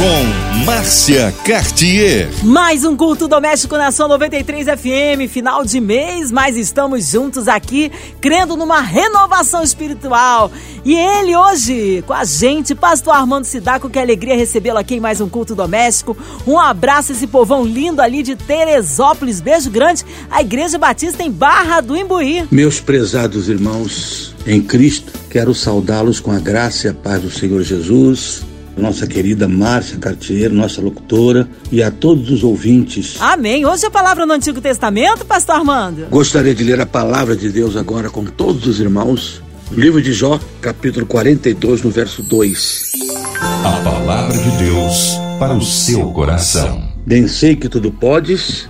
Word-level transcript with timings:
Com 0.00 0.64
Márcia 0.64 1.30
Cartier. 1.44 2.26
Mais 2.42 2.86
um 2.86 2.96
culto 2.96 3.28
doméstico 3.28 3.76
na 3.76 3.90
São 3.90 4.08
93 4.08 4.66
FM, 4.68 5.30
final 5.30 5.62
de 5.62 5.78
mês, 5.78 6.32
mas 6.32 6.56
estamos 6.56 7.10
juntos 7.10 7.46
aqui, 7.46 7.92
crendo 8.18 8.56
numa 8.56 8.80
renovação 8.80 9.62
espiritual. 9.62 10.50
E 10.86 10.94
ele 10.94 11.36
hoje 11.36 12.02
com 12.06 12.14
a 12.14 12.24
gente, 12.24 12.74
Pastor 12.74 13.14
Armando 13.14 13.44
Sidaco, 13.44 13.90
que 13.90 13.98
alegria 13.98 14.34
recebê-lo 14.34 14.78
aqui 14.78 14.94
em 14.94 15.00
mais 15.00 15.20
um 15.20 15.28
culto 15.28 15.54
doméstico. 15.54 16.16
Um 16.46 16.58
abraço 16.58 17.12
a 17.12 17.14
esse 17.14 17.26
povão 17.26 17.62
lindo 17.62 18.00
ali 18.00 18.22
de 18.22 18.36
Teresópolis, 18.36 19.38
beijo 19.38 19.68
grande, 19.68 20.02
a 20.30 20.40
Igreja 20.40 20.78
Batista 20.78 21.22
em 21.22 21.30
Barra 21.30 21.82
do 21.82 21.94
Imbuí. 21.94 22.48
Meus 22.50 22.80
prezados 22.80 23.50
irmãos 23.50 24.34
em 24.46 24.62
Cristo, 24.62 25.12
quero 25.28 25.54
saudá-los 25.54 26.20
com 26.20 26.32
a 26.32 26.38
graça 26.38 26.86
e 26.86 26.90
a 26.90 26.94
paz 26.94 27.20
do 27.20 27.30
Senhor 27.30 27.62
Jesus 27.62 28.48
nossa 28.76 29.06
querida 29.06 29.46
Márcia 29.48 29.98
Cartier, 29.98 30.50
nossa 30.50 30.80
locutora, 30.80 31.48
e 31.70 31.82
a 31.82 31.90
todos 31.90 32.30
os 32.30 32.42
ouvintes. 32.42 33.16
Amém. 33.20 33.66
Hoje 33.66 33.86
a 33.86 33.90
palavra 33.90 34.24
no 34.24 34.32
Antigo 34.32 34.60
Testamento, 34.60 35.24
Pastor 35.24 35.56
Armando. 35.56 36.06
Gostaria 36.10 36.54
de 36.54 36.64
ler 36.64 36.80
a 36.80 36.86
palavra 36.86 37.36
de 37.36 37.50
Deus 37.50 37.76
agora 37.76 38.10
com 38.10 38.24
todos 38.24 38.66
os 38.66 38.80
irmãos. 38.80 39.42
Livro 39.72 40.02
de 40.02 40.12
Jó, 40.12 40.40
capítulo 40.60 41.06
42, 41.06 41.82
no 41.82 41.90
verso 41.90 42.22
2. 42.22 42.92
A 43.40 43.82
palavra 43.84 44.36
de 44.36 44.50
Deus 44.64 45.12
para 45.38 45.54
o 45.54 45.62
seu 45.62 46.10
coração. 46.10 46.88
Bem 47.06 47.28
sei 47.28 47.54
que 47.54 47.68
tudo 47.68 47.90
podes 47.90 48.68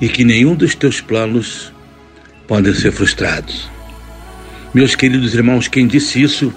e 0.00 0.08
que 0.08 0.24
nenhum 0.24 0.54
dos 0.54 0.74
teus 0.74 1.00
planos 1.00 1.72
podem 2.46 2.74
ser 2.74 2.92
frustrados. 2.92 3.68
Meus 4.74 4.94
queridos 4.94 5.32
irmãos, 5.32 5.68
quem 5.68 5.86
disse 5.86 6.20
isso 6.20 6.52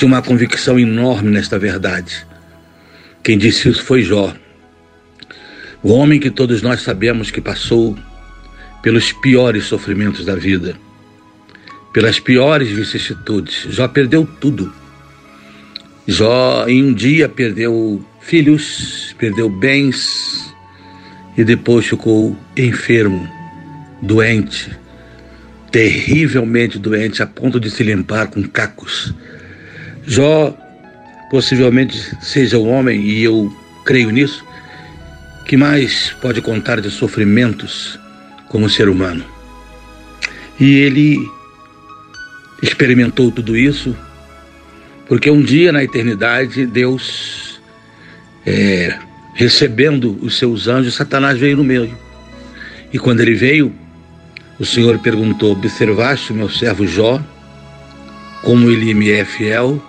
tinha 0.00 0.08
uma 0.08 0.22
convicção 0.22 0.78
enorme 0.78 1.30
nesta 1.30 1.58
verdade. 1.58 2.26
Quem 3.22 3.36
disse 3.36 3.68
isso 3.68 3.84
foi 3.84 4.02
Jó. 4.02 4.34
O 5.82 5.92
homem 5.92 6.18
que 6.18 6.30
todos 6.30 6.62
nós 6.62 6.80
sabemos 6.80 7.30
que 7.30 7.38
passou 7.38 7.98
pelos 8.82 9.12
piores 9.12 9.64
sofrimentos 9.64 10.24
da 10.24 10.34
vida, 10.34 10.74
pelas 11.92 12.18
piores 12.18 12.70
vicissitudes. 12.70 13.66
Jó 13.68 13.88
perdeu 13.88 14.26
tudo. 14.40 14.72
Jó, 16.06 16.66
em 16.66 16.82
um 16.82 16.94
dia, 16.94 17.28
perdeu 17.28 18.02
filhos, 18.22 19.14
perdeu 19.18 19.50
bens 19.50 20.50
e 21.36 21.44
depois 21.44 21.84
ficou 21.84 22.34
enfermo, 22.56 23.30
doente, 24.00 24.74
terrivelmente 25.70 26.78
doente, 26.78 27.22
a 27.22 27.26
ponto 27.26 27.60
de 27.60 27.70
se 27.70 27.82
limpar 27.82 28.28
com 28.28 28.42
cacos 28.42 29.14
Jó 30.10 30.52
possivelmente 31.30 31.96
seja 32.20 32.58
o 32.58 32.66
homem, 32.66 33.00
e 33.00 33.22
eu 33.22 33.48
creio 33.84 34.10
nisso, 34.10 34.44
que 35.46 35.56
mais 35.56 36.10
pode 36.20 36.42
contar 36.42 36.80
de 36.80 36.90
sofrimentos 36.90 37.96
como 38.48 38.68
ser 38.68 38.88
humano. 38.88 39.24
E 40.58 40.78
ele 40.78 41.16
experimentou 42.60 43.30
tudo 43.30 43.56
isso 43.56 43.96
porque 45.06 45.30
um 45.30 45.40
dia 45.40 45.70
na 45.70 45.84
eternidade 45.84 46.66
Deus, 46.66 47.60
é, 48.44 48.98
recebendo 49.34 50.18
os 50.20 50.38
seus 50.38 50.66
anjos, 50.66 50.94
Satanás 50.94 51.38
veio 51.38 51.56
no 51.56 51.62
meio. 51.62 51.96
E 52.92 52.98
quando 52.98 53.20
ele 53.20 53.34
veio, 53.34 53.72
o 54.58 54.64
Senhor 54.64 54.98
perguntou: 54.98 55.52
Observaste 55.52 56.32
o 56.32 56.34
meu 56.34 56.48
servo 56.48 56.84
Jó, 56.84 57.20
como 58.42 58.70
ele 58.70 58.92
me 58.92 59.10
é 59.10 59.24
fiel? 59.24 59.80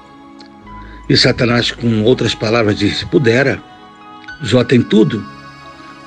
E 1.12 1.18
Satanás, 1.18 1.72
com 1.72 2.04
outras 2.04 2.34
palavras, 2.34 2.80
disse: 2.80 3.06
Pudera, 3.06 3.62
Jó 4.42 4.64
tem 4.64 4.82
tudo. 4.82 5.22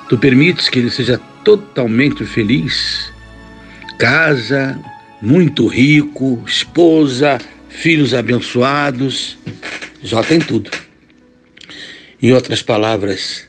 Tu 0.09 0.17
permites 0.17 0.67
que 0.67 0.79
ele 0.79 0.89
seja 0.89 1.21
totalmente 1.43 2.25
feliz? 2.25 3.13
Casa, 3.99 4.75
muito 5.21 5.67
rico, 5.67 6.43
esposa, 6.47 7.37
filhos 7.69 8.15
abençoados. 8.15 9.37
Jó 10.01 10.23
tem 10.23 10.39
tudo. 10.39 10.71
Em 12.19 12.33
outras 12.33 12.63
palavras, 12.63 13.47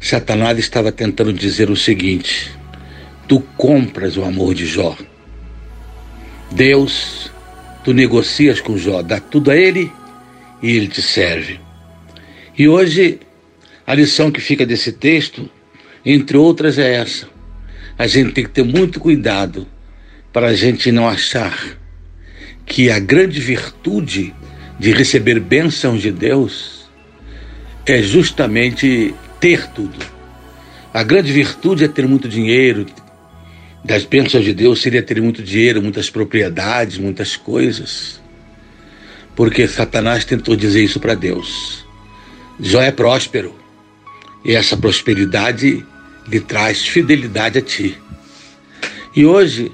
Satanás 0.00 0.56
estava 0.56 0.92
tentando 0.92 1.32
dizer 1.32 1.68
o 1.68 1.74
seguinte: 1.74 2.48
Tu 3.26 3.40
compras 3.56 4.16
o 4.16 4.22
amor 4.22 4.54
de 4.54 4.66
Jó. 4.66 4.96
Deus, 6.52 7.28
tu 7.82 7.92
negocias 7.92 8.60
com 8.60 8.78
Jó, 8.78 9.02
dá 9.02 9.18
tudo 9.18 9.50
a 9.50 9.56
ele 9.56 9.90
e 10.62 10.76
ele 10.76 10.86
te 10.86 11.02
serve. 11.02 11.60
E 12.56 12.68
hoje, 12.68 13.18
a 13.86 13.94
lição 13.94 14.30
que 14.30 14.40
fica 14.40 14.64
desse 14.64 14.92
texto, 14.92 15.50
entre 16.04 16.36
outras, 16.36 16.78
é 16.78 16.94
essa. 16.94 17.28
A 17.98 18.06
gente 18.06 18.32
tem 18.32 18.44
que 18.44 18.50
ter 18.50 18.64
muito 18.64 19.00
cuidado 19.00 19.66
para 20.32 20.48
a 20.48 20.54
gente 20.54 20.92
não 20.92 21.08
achar 21.08 21.76
que 22.64 22.90
a 22.90 22.98
grande 22.98 23.40
virtude 23.40 24.34
de 24.78 24.92
receber 24.92 25.40
bênçãos 25.40 26.00
de 26.00 26.10
Deus 26.10 26.88
é 27.84 28.00
justamente 28.00 29.14
ter 29.40 29.66
tudo. 29.72 29.98
A 30.94 31.02
grande 31.02 31.32
virtude 31.32 31.84
é 31.84 31.88
ter 31.88 32.06
muito 32.06 32.28
dinheiro. 32.28 32.86
Das 33.84 34.04
bênçãos 34.04 34.44
de 34.44 34.54
Deus 34.54 34.80
seria 34.80 35.02
ter 35.02 35.20
muito 35.20 35.42
dinheiro, 35.42 35.82
muitas 35.82 36.08
propriedades, 36.08 36.98
muitas 36.98 37.36
coisas 37.36 38.21
porque 39.34 39.66
Satanás 39.66 40.24
tentou 40.24 40.54
dizer 40.56 40.82
isso 40.82 41.00
para 41.00 41.14
Deus. 41.14 41.84
Jó 42.60 42.80
é 42.80 42.90
próspero 42.90 43.54
e 44.44 44.54
essa 44.54 44.76
prosperidade 44.76 45.84
lhe 46.28 46.40
traz 46.40 46.86
fidelidade 46.86 47.58
a 47.58 47.62
ti. 47.62 47.96
E 49.14 49.24
hoje 49.24 49.72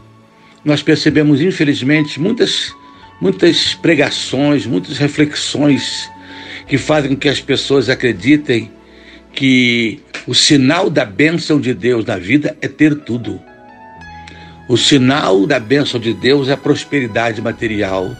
nós 0.65 0.83
percebemos, 0.83 1.41
infelizmente, 1.41 2.21
muitas, 2.21 2.75
muitas 3.21 3.75
pregações, 3.75 4.67
muitas 4.67 4.99
reflexões 4.99 6.09
que 6.67 6.77
fazem 6.77 7.11
com 7.11 7.17
que 7.17 7.29
as 7.29 7.41
pessoas 7.41 7.89
acreditem 7.89 8.71
que 9.33 10.01
o 10.27 10.35
sinal 10.35 10.91
da 10.91 11.05
bênção 11.05 11.61
de 11.61 11.73
Deus 11.73 12.05
na 12.05 12.19
vida 12.19 12.57
é 12.61 12.69
ter 12.69 12.95
tudo. 12.95 13.41
O 14.69 14.77
sinal 14.77 15.47
da 15.47 15.59
bênção 15.59 15.99
de 15.99 16.13
Deus 16.13 16.49
é 16.49 16.53
a 16.53 16.57
prosperidade 16.57 17.41
material 17.41 18.15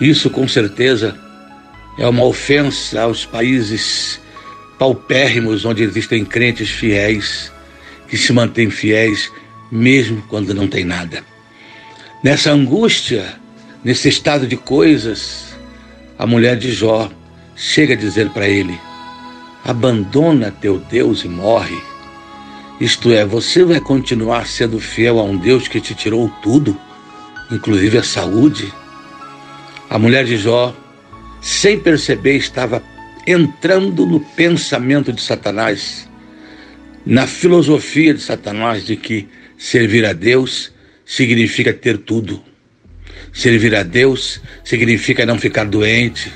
isso, 0.00 0.28
com 0.30 0.46
certeza, 0.48 1.16
é 1.98 2.06
uma 2.06 2.24
ofensa 2.24 3.02
aos 3.02 3.24
países 3.24 4.20
paupérrimos 4.78 5.64
onde 5.64 5.82
existem 5.82 6.24
crentes 6.24 6.68
fiéis, 6.70 7.52
que 8.08 8.16
se 8.16 8.32
mantêm 8.32 8.70
fiéis 8.70 9.30
mesmo 9.70 10.22
quando 10.28 10.54
não 10.54 10.66
tem 10.66 10.84
nada. 10.84 11.24
Nessa 12.22 12.50
angústia, 12.50 13.34
nesse 13.84 14.08
estado 14.08 14.46
de 14.46 14.56
coisas, 14.56 15.54
a 16.18 16.26
mulher 16.26 16.56
de 16.56 16.72
Jó 16.72 17.10
chega 17.54 17.94
a 17.94 17.96
dizer 17.96 18.30
para 18.30 18.48
ele: 18.48 18.78
abandona 19.64 20.50
teu 20.50 20.78
Deus 20.78 21.24
e 21.24 21.28
morre. 21.28 21.78
Isto 22.80 23.12
é, 23.12 23.24
você 23.24 23.64
vai 23.64 23.80
continuar 23.80 24.46
sendo 24.48 24.80
fiel 24.80 25.20
a 25.20 25.22
um 25.22 25.36
Deus 25.36 25.68
que 25.68 25.80
te 25.80 25.94
tirou 25.94 26.28
tudo, 26.42 26.76
inclusive 27.50 27.98
a 27.98 28.02
saúde 28.02 28.72
a 29.88 29.98
mulher 29.98 30.24
de 30.24 30.36
Jó, 30.36 30.74
sem 31.40 31.78
perceber, 31.78 32.36
estava 32.36 32.82
entrando 33.26 34.06
no 34.06 34.20
pensamento 34.20 35.12
de 35.12 35.20
Satanás, 35.20 36.08
na 37.04 37.26
filosofia 37.26 38.14
de 38.14 38.20
Satanás 38.20 38.84
de 38.84 38.96
que 38.96 39.28
servir 39.58 40.06
a 40.06 40.12
Deus 40.12 40.72
significa 41.04 41.72
ter 41.72 41.98
tudo. 41.98 42.42
Servir 43.32 43.74
a 43.74 43.82
Deus 43.82 44.40
significa 44.64 45.26
não 45.26 45.38
ficar 45.38 45.64
doente. 45.64 46.32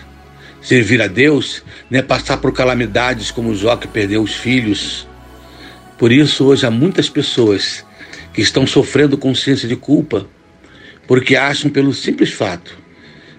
Servir 0.61 1.01
a 1.01 1.07
Deus 1.07 1.63
não 1.89 2.01
é 2.01 2.03
passar 2.03 2.39
por 2.39 2.53
calamidades 2.53 3.31
como 3.31 3.55
Jó 3.55 3.77
que 3.77 3.89
perdeu 3.89 4.23
os 4.23 4.35
filhos. 4.35 5.07
Por 5.97 6.13
isso, 6.13 6.45
hoje 6.45 6.67
há 6.67 6.71
muitas 6.71 7.09
pessoas 7.09 7.85
que 8.35 8.43
estão 8.43 8.67
sofrendo 8.67 9.17
consciência 9.17 9.67
de 9.67 9.77
culpa, 9.77 10.29
porque 11.07 11.35
acham 11.35 11.71
pelo 11.71 11.95
simples 11.95 12.33
fato 12.33 12.88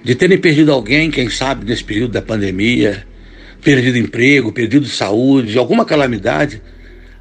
de 0.04 0.16
terem 0.16 0.38
perdido 0.38 0.72
alguém, 0.72 1.12
quem 1.12 1.30
sabe, 1.30 1.66
nesse 1.66 1.84
período 1.84 2.12
da 2.12 2.22
pandemia, 2.22 3.06
perdido 3.62 3.98
emprego, 3.98 4.52
perdido 4.52 4.88
saúde, 4.88 5.58
alguma 5.58 5.86
calamidade, 5.86 6.62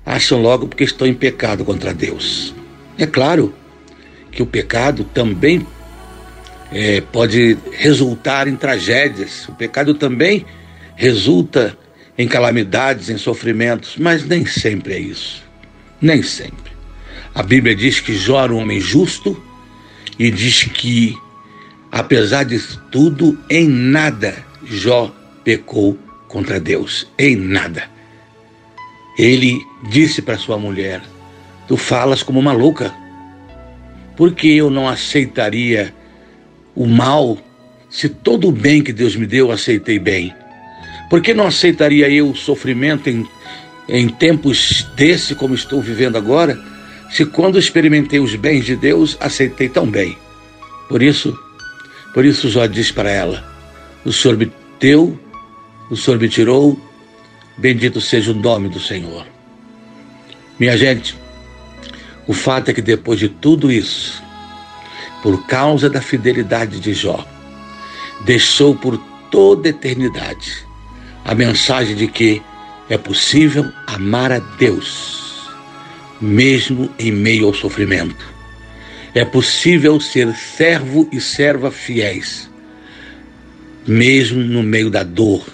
acham 0.05 0.41
logo 0.41 0.69
porque 0.69 0.85
estão 0.85 1.07
em 1.07 1.15
pecado 1.15 1.65
contra 1.65 1.93
Deus. 1.93 2.55
É 2.97 3.07
claro 3.07 3.55
que 4.31 4.43
o 4.43 4.47
pecado 4.47 5.05
também 5.05 5.67
é, 6.73 7.01
pode 7.01 7.59
resultar 7.73 8.47
em 8.47 8.57
tragédias, 8.57 9.49
o 9.49 9.53
pecado 9.55 9.95
também 9.95 10.45
resulta 10.95 11.77
em 12.17 12.27
calamidades, 12.27 13.09
em 13.09 13.17
sofrimentos, 13.17 13.97
mas 13.97 14.25
nem 14.25 14.45
sempre 14.45 14.95
é 14.95 14.99
isso. 14.99 15.43
Nem 16.01 16.23
sempre. 16.23 16.73
A 17.35 17.43
Bíblia 17.43 17.75
diz 17.75 18.01
que 18.01 18.15
Jó 18.15 18.43
era 18.43 18.53
um 18.53 18.59
homem 18.59 18.81
justo 18.81 19.41
e 20.19 20.31
diz 20.31 20.65
que, 20.65 21.17
apesar 21.90 22.44
de 22.44 22.58
tudo, 22.90 23.38
em 23.49 23.69
nada 23.69 24.35
Jó 24.64 25.14
pecou 25.43 25.99
contra 26.29 26.61
Deus. 26.61 27.08
Em 27.19 27.37
nada. 27.37 27.85
Ele 29.19 29.61
disse 29.90 30.23
para 30.23 30.38
sua 30.38 30.58
mulher: 30.58 31.02
Tu 31.67 31.76
falas 31.76 32.23
como 32.23 32.38
uma 32.38 32.52
louca. 32.52 32.94
Por 34.17 34.32
que 34.32 34.56
eu 34.56 34.69
não 34.70 34.88
aceitaria 34.88 35.94
o 36.75 36.87
mal 36.87 37.38
se 37.88 38.08
todo 38.08 38.49
o 38.49 38.52
bem 38.52 38.82
que 38.82 38.93
Deus 38.93 39.17
me 39.17 39.26
deu 39.26 39.46
eu 39.46 39.52
aceitei 39.52 39.99
bem? 39.99 40.34
Por 41.08 41.23
que 41.23 41.32
não 41.32 41.46
aceitaria 41.46 42.08
eu 42.11 42.31
o 42.31 42.37
sofrimento 42.37 43.08
em, 43.08 43.26
em 43.88 44.08
tempos 44.08 44.87
desse 44.94 45.34
como 45.34 45.55
estou 45.55 45.81
vivendo 45.81 46.17
agora, 46.17 46.58
se 47.11 47.25
quando 47.25 47.58
experimentei 47.58 48.20
os 48.20 48.34
bens 48.34 48.67
de 48.67 48.76
Deus 48.76 49.17
aceitei 49.20 49.69
tão 49.69 49.87
bem? 49.87 50.19
Por 50.88 51.02
isso, 51.02 51.38
por 52.19 52.26
isso 52.26 52.50
Jó 52.50 52.67
diz 52.67 52.91
para 52.91 53.09
ela: 53.09 53.44
O 54.05 54.12
Senhor 54.12 54.37
me 54.37 54.50
deu, 54.81 55.17
o 55.88 55.94
Senhor 55.97 56.19
me 56.19 56.29
tirou, 56.29 56.76
bendito 57.56 58.00
seja 58.00 58.32
o 58.32 58.35
nome 58.35 58.69
do 58.69 58.81
Senhor. 58.81 59.25
Minha 60.59 60.76
gente, 60.76 61.17
o 62.26 62.32
fato 62.32 62.73
é 62.73 62.75
que 62.75 62.82
depois 62.82 63.20
de 63.20 63.29
tudo 63.29 63.70
isso, 63.70 64.20
por 65.23 65.47
causa 65.47 65.88
da 65.88 66.00
fidelidade 66.00 66.81
de 66.81 66.93
Jó, 66.93 67.25
deixou 68.25 68.75
por 68.75 68.99
toda 69.31 69.69
eternidade 69.69 70.67
a 71.25 71.37
mensagem 71.37 71.94
de 71.94 72.09
que 72.09 72.43
é 72.91 72.99
possível 72.99 73.65
amar 73.87 74.32
a 74.32 74.41
Deus, 74.41 75.49
mesmo 76.20 76.91
em 76.99 77.12
meio 77.12 77.47
ao 77.47 77.55
sofrimento. 77.55 78.38
É 79.14 79.25
possível 79.25 80.00
ser 80.00 80.34
servo 80.34 81.08
e 81.12 81.20
serva 81.20 81.70
fiéis, 81.70 82.50
mesmo 83.87 84.40
no 84.40 84.62
meio 84.62 84.90
da 84.90 85.02
dor, 85.02 85.44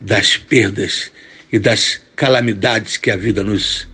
das 0.00 0.36
perdas 0.36 1.10
e 1.52 1.58
das 1.58 2.00
calamidades 2.14 2.96
que 2.96 3.10
a 3.10 3.16
vida 3.16 3.42
nos 3.42 3.88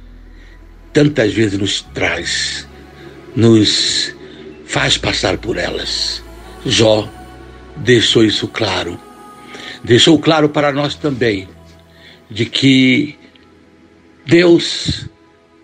tantas 0.92 1.32
vezes 1.32 1.58
nos 1.58 1.82
traz, 1.94 2.68
nos 3.34 4.14
faz 4.66 4.96
passar 4.96 5.38
por 5.38 5.56
elas. 5.56 6.22
Jó 6.64 7.08
deixou 7.76 8.24
isso 8.24 8.46
claro 8.48 8.98
deixou 9.84 10.18
claro 10.18 10.48
para 10.48 10.72
nós 10.72 10.94
também 10.94 11.46
de 12.30 12.46
que 12.46 13.16
Deus 14.26 15.06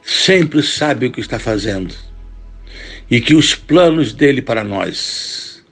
sempre 0.02 0.62
sabe 0.62 1.06
o 1.06 1.10
que 1.10 1.20
está 1.20 1.38
fazendo 1.38 1.94
e 3.10 3.20
que 3.20 3.34
os 3.34 3.54
planos 3.54 4.12
dele 4.12 4.40
para 4.40 4.62
nós 4.62 5.62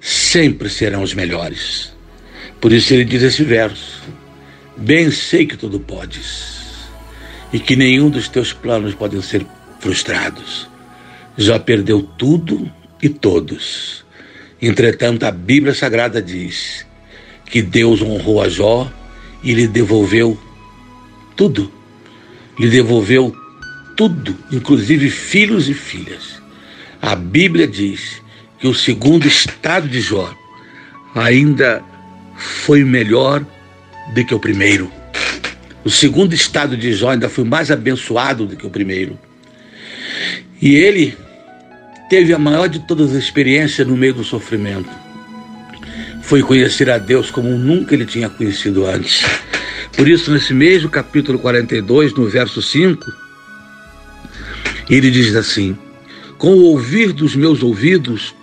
sempre 0.00 0.70
serão 0.70 1.02
os 1.02 1.12
melhores. 1.12 1.92
Por 2.60 2.72
isso 2.72 2.94
ele 2.94 3.04
diz 3.04 3.22
esse 3.22 3.44
verso: 3.44 4.02
Bem 4.76 5.10
sei 5.10 5.46
que 5.46 5.56
tudo 5.56 5.78
podes 5.78 6.58
e 7.52 7.58
que 7.58 7.76
nenhum 7.76 8.08
dos 8.08 8.28
teus 8.28 8.52
planos 8.52 8.94
podem 8.94 9.20
ser 9.20 9.44
frustrados. 9.80 10.68
Já 11.36 11.58
perdeu 11.58 12.02
tudo 12.02 12.70
e 13.02 13.08
todos. 13.08 14.04
Entretanto, 14.60 15.24
a 15.24 15.30
Bíblia 15.30 15.74
Sagrada 15.74 16.20
diz 16.20 16.84
que 17.44 17.62
Deus 17.62 18.02
honrou 18.02 18.42
a 18.42 18.48
Jó 18.48 18.90
e 19.42 19.54
lhe 19.54 19.68
devolveu 19.68 20.38
tudo. 21.36 21.72
Lhe 22.58 22.68
devolveu 22.68 23.32
tudo, 23.96 24.36
inclusive 24.50 25.08
filhos 25.10 25.68
e 25.68 25.74
filhas. 25.74 26.37
A 27.00 27.14
Bíblia 27.14 27.66
diz 27.66 28.22
que 28.58 28.66
o 28.66 28.74
segundo 28.74 29.26
estado 29.26 29.88
de 29.88 30.00
Jó 30.00 30.32
ainda 31.14 31.82
foi 32.36 32.84
melhor 32.84 33.44
do 34.14 34.24
que 34.24 34.34
o 34.34 34.38
primeiro. 34.38 34.90
O 35.84 35.90
segundo 35.90 36.34
estado 36.34 36.76
de 36.76 36.92
Jó 36.92 37.10
ainda 37.10 37.28
foi 37.28 37.44
mais 37.44 37.70
abençoado 37.70 38.46
do 38.46 38.56
que 38.56 38.66
o 38.66 38.70
primeiro. 38.70 39.18
E 40.60 40.74
ele 40.74 41.16
teve 42.10 42.32
a 42.34 42.38
maior 42.38 42.68
de 42.68 42.80
todas 42.80 43.10
as 43.10 43.22
experiências 43.22 43.86
no 43.86 43.96
meio 43.96 44.14
do 44.14 44.24
sofrimento 44.24 45.08
foi 46.28 46.42
conhecer 46.42 46.90
a 46.90 46.98
Deus 46.98 47.30
como 47.30 47.48
nunca 47.56 47.94
ele 47.94 48.04
tinha 48.04 48.28
conhecido 48.28 48.84
antes. 48.84 49.24
Por 49.96 50.06
isso, 50.06 50.30
nesse 50.30 50.52
mesmo 50.52 50.90
capítulo 50.90 51.38
42, 51.38 52.12
no 52.12 52.28
verso 52.28 52.60
5, 52.60 53.10
ele 54.90 55.10
diz 55.10 55.34
assim: 55.34 55.74
Com 56.38 56.54
o 56.54 56.64
ouvir 56.66 57.12
dos 57.12 57.34
meus 57.34 57.62
ouvidos, 57.62 58.34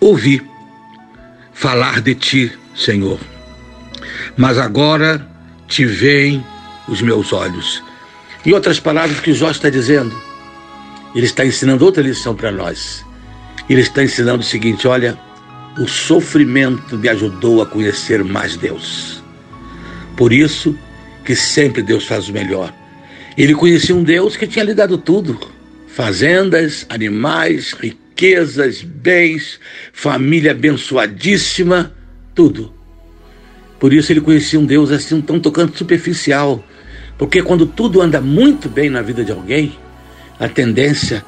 ouvi 0.00 0.40
falar 1.52 2.00
de 2.00 2.14
ti, 2.14 2.52
Senhor. 2.74 3.18
Mas 4.36 4.56
agora 4.58 5.26
te 5.66 5.84
veem 5.84 6.44
os 6.88 7.02
meus 7.02 7.32
olhos. 7.32 7.82
Em 8.46 8.52
outras 8.52 8.80
palavras, 8.80 9.18
o 9.18 9.22
que 9.22 9.34
Jó 9.34 9.50
está 9.50 9.68
dizendo, 9.68 10.16
ele 11.14 11.26
está 11.26 11.44
ensinando 11.44 11.84
outra 11.84 12.02
lição 12.02 12.34
para 12.34 12.52
nós. 12.52 13.04
Ele 13.68 13.80
está 13.80 14.02
ensinando 14.02 14.40
o 14.40 14.46
seguinte: 14.46 14.86
olha, 14.86 15.18
o 15.78 15.86
sofrimento 15.86 16.96
me 16.96 17.08
ajudou 17.08 17.60
a 17.60 17.66
conhecer 17.66 18.24
mais 18.24 18.56
Deus. 18.56 19.22
Por 20.16 20.32
isso 20.32 20.76
que 21.24 21.34
sempre 21.34 21.82
Deus 21.82 22.06
faz 22.06 22.28
o 22.28 22.32
melhor. 22.32 22.72
Ele 23.36 23.54
conhecia 23.54 23.94
um 23.94 24.02
Deus 24.02 24.36
que 24.36 24.46
tinha 24.46 24.64
lhe 24.64 24.74
dado 24.74 24.96
tudo: 24.96 25.38
fazendas, 26.00 26.86
animais, 26.88 27.74
riquezas, 27.74 28.80
bens, 28.80 29.60
família 29.92 30.52
abençoadíssima, 30.52 31.92
tudo. 32.34 32.72
Por 33.78 33.92
isso 33.92 34.10
ele 34.10 34.22
conhecia 34.22 34.58
um 34.58 34.64
Deus 34.64 34.90
assim 34.90 35.20
tão 35.20 35.38
tocante 35.38 35.76
superficial. 35.76 36.64
Porque 37.18 37.42
quando 37.42 37.66
tudo 37.66 38.00
anda 38.00 38.18
muito 38.18 38.66
bem 38.66 38.88
na 38.88 39.02
vida 39.02 39.22
de 39.22 39.30
alguém, 39.30 39.76
a 40.38 40.48
tendência 40.48 41.22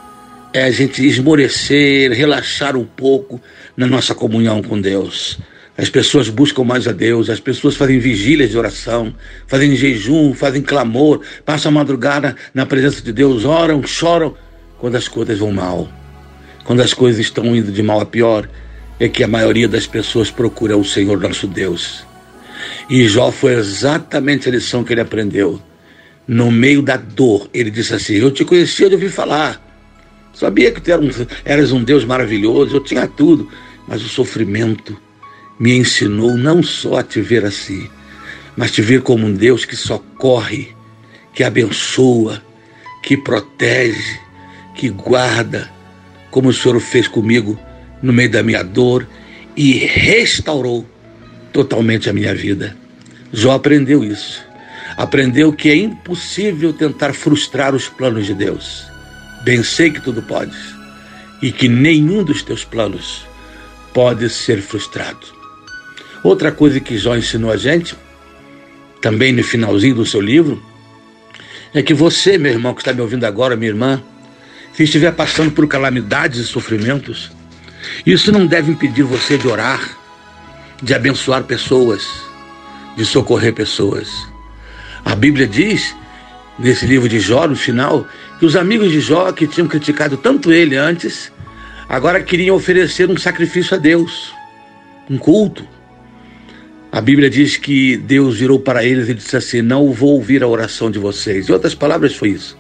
é 0.54 0.64
a 0.64 0.70
gente 0.70 1.06
esmorecer, 1.06 2.10
relaxar 2.10 2.74
um 2.74 2.86
pouco 2.86 3.38
na 3.76 3.86
nossa 3.86 4.14
comunhão 4.14 4.62
com 4.62 4.80
Deus. 4.80 5.38
As 5.76 5.90
pessoas 5.90 6.30
buscam 6.30 6.64
mais 6.64 6.88
a 6.88 6.92
Deus, 6.92 7.28
as 7.28 7.40
pessoas 7.40 7.76
fazem 7.76 7.98
vigílias 7.98 8.48
de 8.48 8.56
oração, 8.56 9.14
fazem 9.46 9.76
jejum, 9.76 10.32
fazem 10.32 10.62
clamor, 10.62 11.20
passam 11.44 11.70
a 11.70 11.74
madrugada 11.74 12.34
na 12.54 12.64
presença 12.64 13.02
de 13.02 13.12
Deus, 13.12 13.44
oram, 13.44 13.86
choram 13.86 14.34
quando 14.82 14.96
as 14.96 15.06
coisas 15.06 15.38
vão 15.38 15.52
mal. 15.52 15.88
Quando 16.64 16.80
as 16.80 16.92
coisas 16.92 17.20
estão 17.20 17.54
indo 17.54 17.70
de 17.70 17.84
mal 17.84 18.00
a 18.00 18.04
pior, 18.04 18.50
é 18.98 19.08
que 19.08 19.22
a 19.22 19.28
maioria 19.28 19.68
das 19.68 19.86
pessoas 19.86 20.28
procura 20.28 20.76
o 20.76 20.84
Senhor 20.84 21.20
nosso 21.20 21.46
Deus. 21.46 22.04
E 22.90 23.06
Jó 23.06 23.30
foi 23.30 23.54
exatamente 23.54 24.48
a 24.48 24.52
lição 24.52 24.82
que 24.82 24.92
ele 24.92 25.00
aprendeu. 25.00 25.62
No 26.26 26.50
meio 26.50 26.82
da 26.82 26.96
dor, 26.96 27.48
ele 27.54 27.70
disse 27.70 27.94
assim: 27.94 28.14
Eu 28.14 28.32
te 28.32 28.44
conhecia 28.44 28.88
de 28.88 28.96
ouvir 28.96 29.10
falar 29.10 29.62
Sabia 30.34 30.72
que 30.72 30.80
tu 30.80 30.90
eras 31.44 31.70
um 31.70 31.84
Deus 31.84 32.04
maravilhoso, 32.04 32.76
eu 32.76 32.80
tinha 32.80 33.06
tudo, 33.06 33.48
mas 33.86 34.02
o 34.02 34.08
sofrimento 34.08 34.98
me 35.60 35.76
ensinou 35.76 36.34
não 36.36 36.62
só 36.62 36.98
a 36.98 37.02
te 37.02 37.20
ver 37.20 37.44
assim, 37.44 37.88
mas 38.56 38.72
te 38.72 38.80
ver 38.80 39.02
como 39.02 39.26
um 39.26 39.32
Deus 39.32 39.64
que 39.64 39.76
socorre, 39.76 40.74
que 41.34 41.44
abençoa, 41.44 42.42
que 43.02 43.16
protege, 43.16 44.18
que 44.74 44.88
guarda, 44.88 45.70
como 46.30 46.48
o 46.48 46.52
Senhor 46.52 46.80
fez 46.80 47.06
comigo 47.06 47.58
no 48.02 48.12
meio 48.12 48.30
da 48.30 48.42
minha 48.42 48.62
dor 48.62 49.06
e 49.56 49.72
restaurou 49.74 50.86
totalmente 51.52 52.08
a 52.08 52.12
minha 52.12 52.34
vida. 52.34 52.76
Jó 53.32 53.52
aprendeu 53.52 54.04
isso. 54.04 54.42
Aprendeu 54.96 55.52
que 55.52 55.70
é 55.70 55.76
impossível 55.76 56.72
tentar 56.72 57.12
frustrar 57.14 57.74
os 57.74 57.88
planos 57.88 58.26
de 58.26 58.34
Deus. 58.34 58.84
Bem 59.44 59.62
sei 59.62 59.90
que 59.90 60.00
tudo 60.00 60.22
podes 60.22 60.74
e 61.40 61.50
que 61.50 61.68
nenhum 61.68 62.22
dos 62.22 62.42
teus 62.42 62.64
planos 62.64 63.26
pode 63.92 64.28
ser 64.30 64.60
frustrado. 64.62 65.26
Outra 66.22 66.52
coisa 66.52 66.78
que 66.78 66.96
Jó 66.96 67.16
ensinou 67.16 67.50
a 67.50 67.56
gente, 67.56 67.96
também 69.00 69.32
no 69.32 69.42
finalzinho 69.42 69.96
do 69.96 70.06
seu 70.06 70.20
livro, 70.20 70.62
é 71.74 71.82
que 71.82 71.92
você, 71.92 72.38
meu 72.38 72.52
irmão 72.52 72.74
que 72.74 72.80
está 72.80 72.92
me 72.92 73.00
ouvindo 73.00 73.24
agora, 73.24 73.56
minha 73.56 73.70
irmã, 73.70 74.02
se 74.72 74.84
estiver 74.84 75.12
passando 75.12 75.50
por 75.50 75.66
calamidades 75.68 76.40
e 76.40 76.44
sofrimentos, 76.44 77.30
isso 78.06 78.32
não 78.32 78.46
deve 78.46 78.70
impedir 78.70 79.02
você 79.02 79.36
de 79.36 79.46
orar, 79.46 79.98
de 80.82 80.94
abençoar 80.94 81.44
pessoas, 81.44 82.08
de 82.96 83.04
socorrer 83.04 83.52
pessoas. 83.52 84.08
A 85.04 85.14
Bíblia 85.14 85.46
diz, 85.46 85.94
nesse 86.58 86.86
livro 86.86 87.08
de 87.08 87.20
Jó, 87.20 87.46
no 87.46 87.56
final, 87.56 88.06
que 88.38 88.46
os 88.46 88.56
amigos 88.56 88.90
de 88.90 89.00
Jó, 89.00 89.30
que 89.32 89.46
tinham 89.46 89.68
criticado 89.68 90.16
tanto 90.16 90.52
ele 90.52 90.76
antes, 90.76 91.30
agora 91.88 92.22
queriam 92.22 92.56
oferecer 92.56 93.10
um 93.10 93.16
sacrifício 93.16 93.76
a 93.76 93.78
Deus, 93.78 94.32
um 95.10 95.18
culto. 95.18 95.66
A 96.90 97.00
Bíblia 97.00 97.28
diz 97.28 97.56
que 97.56 97.96
Deus 97.96 98.38
virou 98.38 98.60
para 98.60 98.84
eles 98.84 99.08
e 99.08 99.14
disse 99.14 99.36
assim: 99.36 99.62
Não 99.62 99.92
vou 99.92 100.10
ouvir 100.10 100.42
a 100.42 100.48
oração 100.48 100.90
de 100.90 100.98
vocês. 100.98 101.48
Em 101.48 101.52
outras 101.52 101.74
palavras, 101.74 102.14
foi 102.14 102.30
isso. 102.30 102.58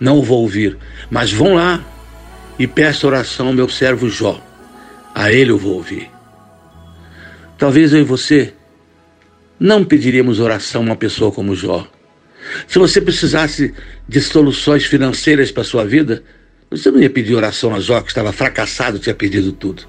Não 0.00 0.22
vou 0.22 0.42
ouvir. 0.42 0.76
Mas 1.10 1.32
vão 1.32 1.54
lá 1.54 1.84
e 2.58 2.66
peça 2.66 3.06
oração 3.06 3.48
ao 3.48 3.52
meu 3.52 3.68
servo 3.68 4.08
Jó. 4.08 4.40
A 5.14 5.32
ele 5.32 5.52
eu 5.52 5.58
vou 5.58 5.74
ouvir. 5.74 6.10
Talvez 7.58 7.92
eu 7.92 8.00
e 8.00 8.04
você 8.04 8.52
não 9.58 9.84
pediríamos 9.84 10.40
oração 10.40 10.82
a 10.82 10.84
uma 10.84 10.96
pessoa 10.96 11.30
como 11.30 11.54
Jó. 11.54 11.86
Se 12.66 12.78
você 12.78 13.00
precisasse 13.00 13.72
de 14.08 14.20
soluções 14.20 14.84
financeiras 14.84 15.50
para 15.50 15.64
sua 15.64 15.84
vida, 15.84 16.22
você 16.70 16.90
não 16.90 17.00
ia 17.00 17.08
pedir 17.08 17.34
oração 17.34 17.74
a 17.74 17.80
Jó, 17.80 18.00
que 18.00 18.08
estava 18.08 18.32
fracassado, 18.32 18.98
tinha 18.98 19.14
perdido 19.14 19.52
tudo. 19.52 19.84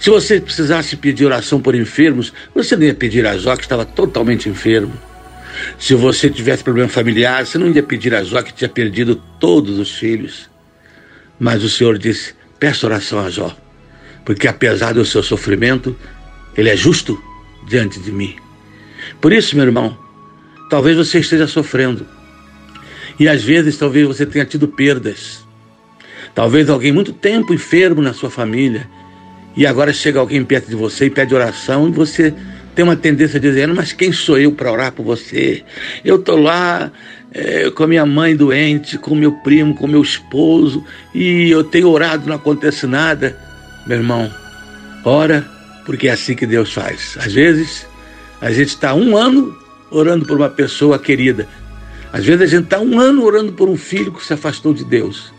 Se 0.00 0.10
você 0.10 0.40
precisasse 0.40 0.96
pedir 0.96 1.24
oração 1.26 1.60
por 1.60 1.74
enfermos, 1.74 2.32
você 2.54 2.76
não 2.76 2.84
ia 2.84 2.94
pedir 2.94 3.26
a 3.26 3.36
Jó, 3.36 3.56
que 3.56 3.62
estava 3.62 3.84
totalmente 3.84 4.48
enfermo. 4.48 4.92
Se 5.78 5.94
você 5.94 6.30
tivesse 6.30 6.64
problema 6.64 6.88
familiar, 6.88 7.44
você 7.44 7.58
não 7.58 7.68
ia 7.68 7.82
pedir 7.82 8.14
a 8.14 8.22
Jó, 8.22 8.42
que 8.42 8.52
tinha 8.52 8.68
perdido 8.68 9.16
todos 9.38 9.78
os 9.78 9.92
filhos. 9.92 10.48
Mas 11.38 11.62
o 11.62 11.68
Senhor 11.68 11.98
disse: 11.98 12.34
peça 12.58 12.86
oração 12.86 13.20
a 13.20 13.30
Jó, 13.30 13.56
porque 14.24 14.48
apesar 14.48 14.94
do 14.94 15.04
seu 15.04 15.22
sofrimento, 15.22 15.96
ele 16.56 16.70
é 16.70 16.76
justo 16.76 17.20
diante 17.66 18.00
de 18.00 18.12
mim. 18.12 18.36
Por 19.20 19.32
isso, 19.32 19.56
meu 19.56 19.64
irmão, 19.64 19.96
talvez 20.70 20.96
você 20.96 21.18
esteja 21.18 21.46
sofrendo. 21.46 22.06
E 23.18 23.28
às 23.28 23.42
vezes 23.42 23.76
talvez 23.76 24.06
você 24.06 24.26
tenha 24.26 24.44
tido 24.44 24.66
perdas. 24.66 25.44
Talvez 26.34 26.68
alguém 26.68 26.90
muito 26.90 27.12
tempo 27.12 27.54
enfermo 27.54 28.02
na 28.02 28.12
sua 28.12 28.30
família. 28.30 28.88
E 29.56 29.66
agora 29.66 29.92
chega 29.92 30.18
alguém 30.18 30.44
perto 30.44 30.68
de 30.68 30.74
você 30.74 31.06
e 31.06 31.10
pede 31.10 31.34
oração 31.34 31.88
e 31.88 31.92
você 31.92 32.34
tem 32.74 32.84
uma 32.84 32.96
tendência 32.96 33.38
dizendo, 33.38 33.74
mas 33.74 33.92
quem 33.92 34.12
sou 34.12 34.38
eu 34.38 34.52
para 34.52 34.72
orar 34.72 34.92
por 34.92 35.04
você? 35.04 35.62
Eu 36.04 36.16
estou 36.16 36.40
lá 36.40 36.90
é, 37.32 37.70
com 37.70 37.84
a 37.84 37.86
minha 37.86 38.04
mãe 38.04 38.34
doente, 38.34 38.98
com 38.98 39.14
meu 39.14 39.32
primo, 39.32 39.74
com 39.74 39.86
meu 39.86 40.02
esposo, 40.02 40.84
e 41.14 41.50
eu 41.50 41.62
tenho 41.62 41.88
orado, 41.88 42.28
não 42.28 42.36
acontece 42.36 42.86
nada. 42.86 43.38
Meu 43.86 43.98
irmão, 43.98 44.32
ora, 45.04 45.44
porque 45.86 46.08
é 46.08 46.12
assim 46.12 46.34
que 46.34 46.46
Deus 46.46 46.72
faz. 46.72 47.16
Às 47.18 47.32
vezes, 47.32 47.86
a 48.40 48.50
gente 48.50 48.68
está 48.68 48.94
um 48.94 49.16
ano 49.16 49.56
orando 49.90 50.26
por 50.26 50.36
uma 50.36 50.50
pessoa 50.50 50.98
querida. 50.98 51.46
Às 52.12 52.24
vezes 52.24 52.42
a 52.42 52.46
gente 52.46 52.64
está 52.64 52.80
um 52.80 52.98
ano 53.00 53.24
orando 53.24 53.52
por 53.52 53.68
um 53.68 53.76
filho 53.76 54.12
que 54.12 54.24
se 54.24 54.32
afastou 54.32 54.72
de 54.72 54.84
Deus. 54.84 55.32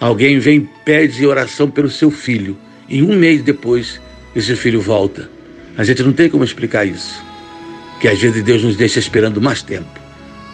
Alguém 0.00 0.38
vem 0.38 0.68
pede 0.84 1.26
oração 1.26 1.70
pelo 1.70 1.90
seu 1.90 2.10
filho. 2.10 2.56
E 2.88 3.02
um 3.02 3.16
mês 3.16 3.42
depois, 3.42 4.00
esse 4.34 4.54
filho 4.54 4.80
volta. 4.80 5.35
A 5.78 5.84
gente 5.84 6.02
não 6.02 6.12
tem 6.12 6.30
como 6.30 6.42
explicar 6.42 6.86
isso. 6.86 7.22
Que 8.00 8.08
às 8.08 8.18
vezes 8.18 8.42
Deus 8.42 8.62
nos 8.62 8.76
deixa 8.76 8.98
esperando 8.98 9.42
mais 9.42 9.62
tempo. 9.62 9.88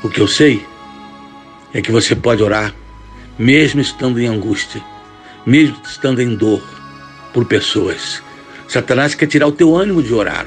O 0.03 0.09
que 0.09 0.21
eu 0.21 0.27
sei 0.27 0.65
é 1.73 1.81
que 1.81 1.93
você 1.93 2.17
pode 2.17 2.43
orar, 2.43 2.75
mesmo 3.39 3.81
estando 3.81 4.21
em 4.21 4.27
angústia, 4.27 4.83
mesmo 5.47 5.77
estando 5.85 6.21
em 6.21 6.35
dor, 6.35 6.63
por 7.33 7.45
pessoas. 7.45 8.21
Satanás 8.69 9.15
quer 9.15 9.27
tirar 9.27 9.47
o 9.47 9.53
teu 9.53 9.77
ânimo 9.77 10.03
de 10.03 10.13
orar. 10.13 10.47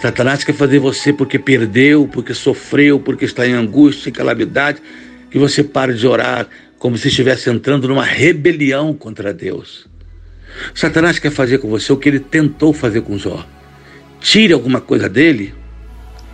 Satanás 0.00 0.44
quer 0.44 0.54
fazer 0.54 0.78
você 0.78 1.12
porque 1.12 1.38
perdeu, 1.38 2.08
porque 2.12 2.32
sofreu, 2.32 3.00
porque 3.00 3.24
está 3.24 3.46
em 3.46 3.54
angústia, 3.54 4.10
em 4.10 4.12
calamidade, 4.12 4.80
que 5.30 5.38
você 5.38 5.64
pare 5.64 5.94
de 5.94 6.06
orar 6.06 6.46
como 6.78 6.96
se 6.96 7.08
estivesse 7.08 7.50
entrando 7.50 7.88
numa 7.88 8.04
rebelião 8.04 8.94
contra 8.94 9.34
Deus. 9.34 9.86
Satanás 10.74 11.18
quer 11.18 11.30
fazer 11.32 11.58
com 11.58 11.68
você 11.68 11.92
o 11.92 11.96
que 11.96 12.08
ele 12.08 12.20
tentou 12.20 12.72
fazer 12.72 13.00
com 13.00 13.18
Jó 13.18 13.44
tire 14.24 14.54
alguma 14.54 14.80
coisa 14.80 15.06
dele, 15.06 15.54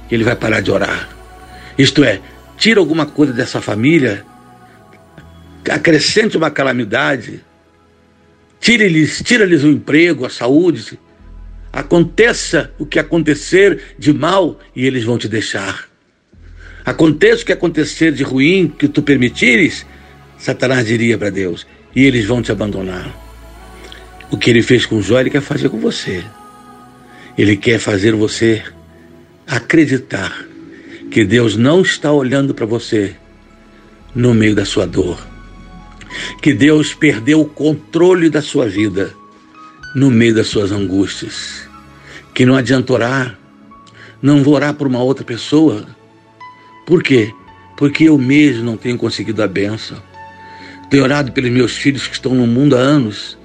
ele 0.09 0.23
vai 0.23 0.37
parar 0.37 0.61
de 0.61 0.71
orar. 0.71 1.09
Isto 1.77 2.05
é, 2.05 2.21
tira 2.57 2.79
alguma 2.79 3.05
coisa 3.05 3.33
dessa 3.33 3.61
família, 3.61 4.25
acrescente 5.69 6.37
uma 6.37 6.53
calamidade, 6.53 7.45
tire-lhes 8.61 9.21
tira 9.25 9.45
o 9.45 9.67
emprego, 9.67 10.25
a 10.25 10.31
saúde, 10.31 11.01
aconteça 11.73 12.73
o 12.79 12.87
que 12.87 13.01
acontecer 13.01 13.97
de 13.99 14.13
mal 14.13 14.61
e 14.75 14.87
eles 14.87 15.03
vão 15.03 15.19
te 15.19 15.29
deixar. 15.29 15.89
Aconteça 16.85 17.43
o 17.43 17.47
que 17.47 17.53
acontecer 17.53 18.13
de 18.13 18.23
ruim 18.23 18.69
que 18.69 18.87
tu 18.87 19.03
permitires, 19.03 19.85
Satanás 20.39 20.87
diria 20.87 21.19
para 21.19 21.29
Deus, 21.29 21.67
e 21.95 22.05
eles 22.05 22.25
vão 22.25 22.41
te 22.41 22.53
abandonar. 22.53 23.13
O 24.31 24.39
que 24.39 24.49
ele 24.49 24.63
fez 24.63 24.87
com 24.87 25.03
Jó, 25.03 25.19
ele 25.19 25.29
quer 25.29 25.43
fazer 25.43 25.69
com 25.69 25.81
você. 25.81 26.25
Ele 27.41 27.57
quer 27.57 27.79
fazer 27.79 28.15
você 28.15 28.63
acreditar 29.47 30.45
que 31.11 31.25
Deus 31.25 31.57
não 31.57 31.81
está 31.81 32.13
olhando 32.13 32.53
para 32.55 32.67
você 32.67 33.17
no 34.15 34.35
meio 34.35 34.55
da 34.55 34.67
sua 34.67 34.87
dor. 34.87 35.19
Que 36.43 36.53
Deus 36.53 36.93
perdeu 36.93 37.41
o 37.41 37.47
controle 37.47 38.29
da 38.29 38.43
sua 38.43 38.69
vida 38.69 39.15
no 39.97 40.11
meio 40.11 40.35
das 40.35 40.49
suas 40.49 40.71
angústias. 40.71 41.67
Que 42.35 42.45
não 42.45 42.57
adianta 42.57 42.93
orar, 42.93 43.39
não 44.21 44.43
vou 44.43 44.53
orar 44.53 44.75
por 44.75 44.87
uma 44.87 45.03
outra 45.03 45.25
pessoa. 45.25 45.87
Por 46.87 47.03
quê? 47.03 47.33
Porque 47.75 48.05
eu 48.05 48.19
mesmo 48.19 48.65
não 48.65 48.77
tenho 48.77 48.99
conseguido 48.99 49.43
a 49.43 49.49
benção. 49.49 50.03
Tenho 50.91 51.05
orado 51.05 51.33
pelos 51.33 51.51
meus 51.51 51.75
filhos 51.75 52.07
que 52.07 52.13
estão 52.13 52.35
no 52.35 52.47
mundo 52.47 52.77
há 52.77 52.81
anos 52.81 53.39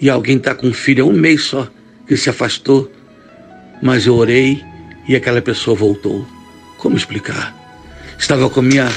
e 0.00 0.10
alguém 0.10 0.38
está 0.38 0.56
com 0.56 0.66
um 0.66 0.74
filho 0.74 1.04
há 1.04 1.06
um 1.06 1.12
mês 1.12 1.44
só 1.44 1.70
que 2.04 2.16
se 2.16 2.28
afastou 2.28 2.90
mas 3.82 4.06
eu 4.06 4.14
orei 4.14 4.64
e 5.08 5.16
aquela 5.16 5.42
pessoa 5.42 5.76
voltou. 5.76 6.26
Como 6.78 6.96
explicar? 6.96 7.54
Estava 8.16 8.48
com 8.48 8.62
minha 8.62 8.88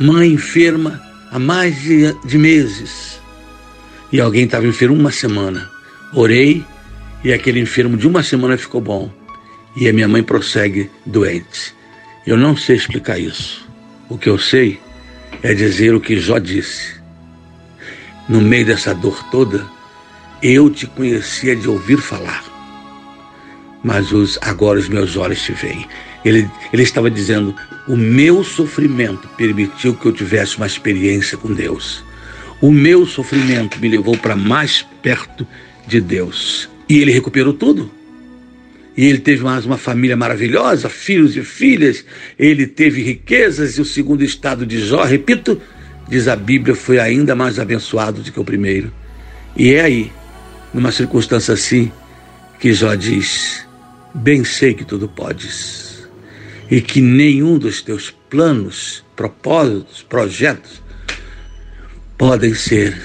mãe 0.00 0.32
enferma 0.32 1.00
há 1.30 1.38
mais 1.38 1.78
de, 1.82 2.12
de 2.24 2.38
meses 2.38 3.20
e 4.10 4.20
alguém 4.20 4.44
estava 4.44 4.66
enfermo 4.66 4.96
uma 4.96 5.12
semana. 5.12 5.70
Orei 6.14 6.64
e 7.22 7.32
aquele 7.32 7.60
enfermo 7.60 7.96
de 7.96 8.08
uma 8.08 8.22
semana 8.22 8.56
ficou 8.56 8.80
bom 8.80 9.12
e 9.76 9.88
a 9.88 9.92
minha 9.92 10.08
mãe 10.08 10.22
prossegue 10.22 10.90
doente. 11.04 11.74
Eu 12.26 12.36
não 12.36 12.56
sei 12.56 12.76
explicar 12.76 13.18
isso. 13.18 13.68
O 14.08 14.16
que 14.16 14.28
eu 14.28 14.38
sei 14.38 14.80
é 15.42 15.52
dizer 15.52 15.94
o 15.94 16.00
que 16.00 16.18
Jó 16.18 16.38
disse. 16.38 17.00
No 18.28 18.40
meio 18.40 18.64
dessa 18.64 18.94
dor 18.94 19.22
toda, 19.30 19.66
eu 20.42 20.70
te 20.70 20.86
conhecia 20.86 21.54
de 21.56 21.68
ouvir 21.68 21.98
falar 21.98 22.51
mas 23.82 24.12
os, 24.12 24.38
agora 24.40 24.78
os 24.78 24.88
meus 24.88 25.16
olhos 25.16 25.42
te 25.42 25.52
veem. 25.52 25.86
Ele, 26.24 26.48
ele 26.72 26.82
estava 26.82 27.10
dizendo: 27.10 27.54
o 27.88 27.96
meu 27.96 28.44
sofrimento 28.44 29.28
permitiu 29.36 29.94
que 29.94 30.06
eu 30.06 30.12
tivesse 30.12 30.56
uma 30.56 30.66
experiência 30.66 31.36
com 31.36 31.52
Deus. 31.52 32.04
O 32.60 32.70
meu 32.70 33.04
sofrimento 33.04 33.80
me 33.80 33.88
levou 33.88 34.16
para 34.16 34.36
mais 34.36 34.86
perto 35.02 35.46
de 35.86 36.00
Deus. 36.00 36.68
E 36.88 36.98
ele 36.98 37.10
recuperou 37.10 37.52
tudo. 37.52 37.90
E 38.96 39.06
ele 39.06 39.18
teve 39.18 39.42
mais 39.42 39.64
uma 39.64 39.78
família 39.78 40.16
maravilhosa, 40.16 40.88
filhos 40.88 41.36
e 41.36 41.42
filhas. 41.42 42.04
Ele 42.38 42.66
teve 42.66 43.02
riquezas 43.02 43.78
e 43.78 43.80
o 43.80 43.84
segundo 43.84 44.22
estado 44.22 44.66
de 44.66 44.78
Jó, 44.78 45.02
repito, 45.02 45.60
diz 46.08 46.28
a 46.28 46.36
Bíblia, 46.36 46.74
foi 46.74 46.98
ainda 47.00 47.34
mais 47.34 47.58
abençoado 47.58 48.22
do 48.22 48.30
que 48.30 48.38
o 48.38 48.44
primeiro. 48.44 48.92
E 49.56 49.72
é 49.74 49.80
aí, 49.80 50.12
numa 50.72 50.92
circunstância 50.92 51.54
assim, 51.54 51.90
que 52.60 52.72
Jó 52.72 52.94
diz: 52.94 53.66
Bem 54.14 54.44
sei 54.44 54.74
que 54.74 54.84
tudo 54.84 55.08
podes, 55.08 56.06
e 56.70 56.80
que 56.80 57.00
nenhum 57.00 57.58
dos 57.58 57.80
teus 57.80 58.10
planos, 58.28 59.02
propósitos, 59.16 60.02
projetos 60.02 60.82
podem 62.18 62.54
ser 62.54 63.00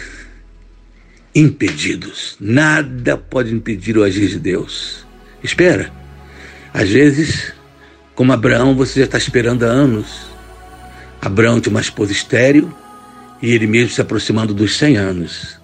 impedidos. 1.33 2.35
Nada 2.39 3.17
pode 3.17 3.53
impedir 3.53 3.97
o 3.97 4.03
agir 4.03 4.27
de 4.27 4.39
Deus. 4.39 5.05
Espera. 5.41 5.91
Às 6.73 6.89
vezes, 6.89 7.53
como 8.13 8.33
Abraão, 8.33 8.75
você 8.75 8.99
já 8.99 9.05
está 9.05 9.17
esperando 9.17 9.63
há 9.63 9.67
anos. 9.67 10.27
Abraão 11.21 11.61
tinha 11.61 11.71
uma 11.71 11.81
esposa 11.81 12.11
estéril 12.11 12.73
e 13.41 13.53
ele 13.53 13.65
mesmo 13.65 13.91
se 13.91 14.01
aproximando 14.01 14.53
dos 14.53 14.77
100 14.77 14.97
anos. 14.97 15.59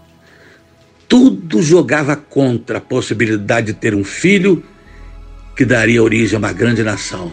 Tudo 1.07 1.61
jogava 1.61 2.15
contra 2.15 2.77
a 2.77 2.81
possibilidade 2.81 3.67
de 3.67 3.73
ter 3.73 3.93
um 3.93 4.03
filho 4.03 4.63
que 5.55 5.65
daria 5.65 6.01
origem 6.01 6.35
a 6.35 6.39
uma 6.39 6.53
grande 6.53 6.83
nação. 6.83 7.31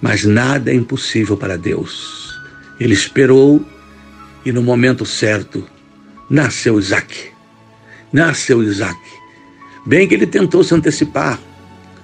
Mas 0.00 0.24
nada 0.24 0.70
é 0.70 0.74
impossível 0.74 1.36
para 1.36 1.56
Deus. 1.56 2.38
Ele 2.78 2.92
esperou 2.92 3.64
e 4.44 4.52
no 4.52 4.62
momento 4.62 5.06
certo 5.06 5.66
nasceu 6.28 6.78
Isaac. 6.78 7.30
Nasceu 8.12 8.62
Isaac. 8.62 8.98
Bem 9.86 10.06
que 10.08 10.14
ele 10.14 10.26
tentou 10.26 10.64
se 10.64 10.74
antecipar 10.74 11.38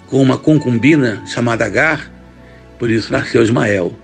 com 0.07 0.23
uma 0.23 0.39
concubina 0.39 1.23
chamada 1.27 1.65
Agar, 1.65 2.11
por 2.79 2.91
isso 2.91 3.13
nasceu 3.13 3.43
Ismael. 3.43 3.97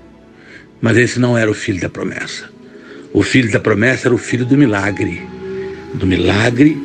Mas 0.81 0.97
esse 0.97 1.19
não 1.19 1.37
era 1.37 1.51
o 1.51 1.55
filho 1.55 1.81
da 1.81 1.89
promessa. 1.89 2.51
O 3.13 3.23
filho 3.23 3.51
da 3.51 3.59
promessa 3.59 4.09
era 4.09 4.15
o 4.15 4.19
filho 4.19 4.45
do 4.45 4.59
milagre, 4.59 5.27
do 5.95 6.07
milagre 6.07 6.77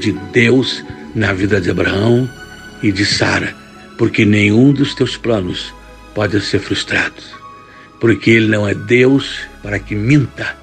de 0.00 0.12
Deus 0.32 0.84
na 1.14 1.32
vida 1.32 1.60
de 1.60 1.70
Abraão 1.70 2.28
e 2.82 2.90
de 2.90 3.06
Sara 3.06 3.65
porque 3.96 4.24
nenhum 4.24 4.72
dos 4.72 4.94
teus 4.94 5.16
planos 5.16 5.74
pode 6.14 6.40
ser 6.40 6.58
frustrado, 6.58 7.22
porque 8.00 8.30
Ele 8.30 8.48
não 8.48 8.68
é 8.68 8.74
Deus 8.74 9.40
para 9.62 9.78
que 9.78 9.94
minta, 9.94 10.56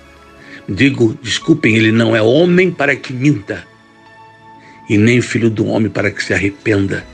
Digo, 0.68 1.18
desculpem, 1.22 1.76
ele 1.76 1.92
não 1.92 2.16
é 2.16 2.22
homem 2.22 2.72
para 2.72 2.96
que 2.96 3.12
minta, 3.12 3.68
e 4.90 4.98
nem 4.98 5.22
filho 5.22 5.50
do 5.50 5.66
homem 5.66 5.90
para 5.90 6.10
que 6.10 6.24
se 6.24 6.34
arrependa. 6.34 7.06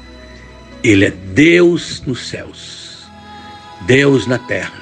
Ele 0.83 1.05
é 1.05 1.11
Deus 1.11 2.03
nos 2.05 2.27
céus, 2.27 3.09
Deus 3.81 4.27
na 4.27 4.37
terra, 4.37 4.81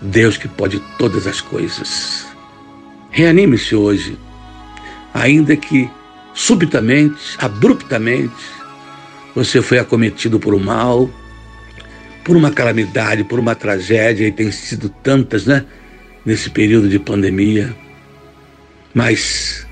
Deus 0.00 0.36
que 0.36 0.48
pode 0.48 0.80
todas 0.98 1.26
as 1.26 1.40
coisas. 1.40 2.26
Reanime-se 3.10 3.74
hoje, 3.74 4.18
ainda 5.12 5.54
que 5.54 5.90
subitamente, 6.32 7.36
abruptamente, 7.38 8.34
você 9.34 9.62
foi 9.62 9.78
acometido 9.78 10.38
por 10.38 10.54
um 10.54 10.58
mal, 10.58 11.10
por 12.24 12.36
uma 12.36 12.50
calamidade, 12.50 13.24
por 13.24 13.38
uma 13.38 13.54
tragédia, 13.54 14.26
e 14.26 14.32
tem 14.32 14.50
sido 14.50 14.88
tantas, 14.88 15.46
né? 15.46 15.64
Nesse 16.24 16.50
período 16.50 16.88
de 16.88 16.98
pandemia. 16.98 17.74
Mas 18.92 19.66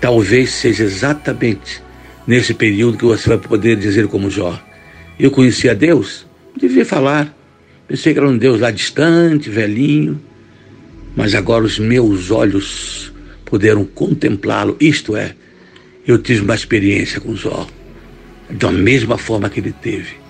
talvez 0.00 0.50
seja 0.50 0.84
exatamente 0.84 1.82
nesse 2.26 2.54
período 2.54 2.98
que 2.98 3.04
você 3.04 3.28
vai 3.28 3.38
poder 3.38 3.76
dizer 3.76 4.08
como 4.08 4.30
Jó: 4.30 4.58
Eu 5.18 5.30
conhecia 5.30 5.74
Deus, 5.74 6.26
devia 6.56 6.84
falar. 6.84 7.36
Pensei 7.88 8.12
que 8.12 8.18
era 8.18 8.28
um 8.28 8.38
Deus 8.38 8.60
lá 8.60 8.70
distante, 8.70 9.50
velhinho, 9.50 10.20
mas 11.14 11.34
agora 11.34 11.64
os 11.64 11.78
meus 11.78 12.30
olhos 12.30 13.12
puderam 13.44 13.84
contemplá-lo. 13.84 14.76
Isto 14.80 15.14
é, 15.14 15.34
eu 16.06 16.16
tive 16.16 16.40
uma 16.40 16.54
experiência 16.54 17.20
com 17.20 17.36
Jó, 17.36 17.66
da 18.52 18.70
mesma 18.70 19.16
forma 19.16 19.48
que 19.48 19.60
ele 19.60 19.72
teve 19.72 20.22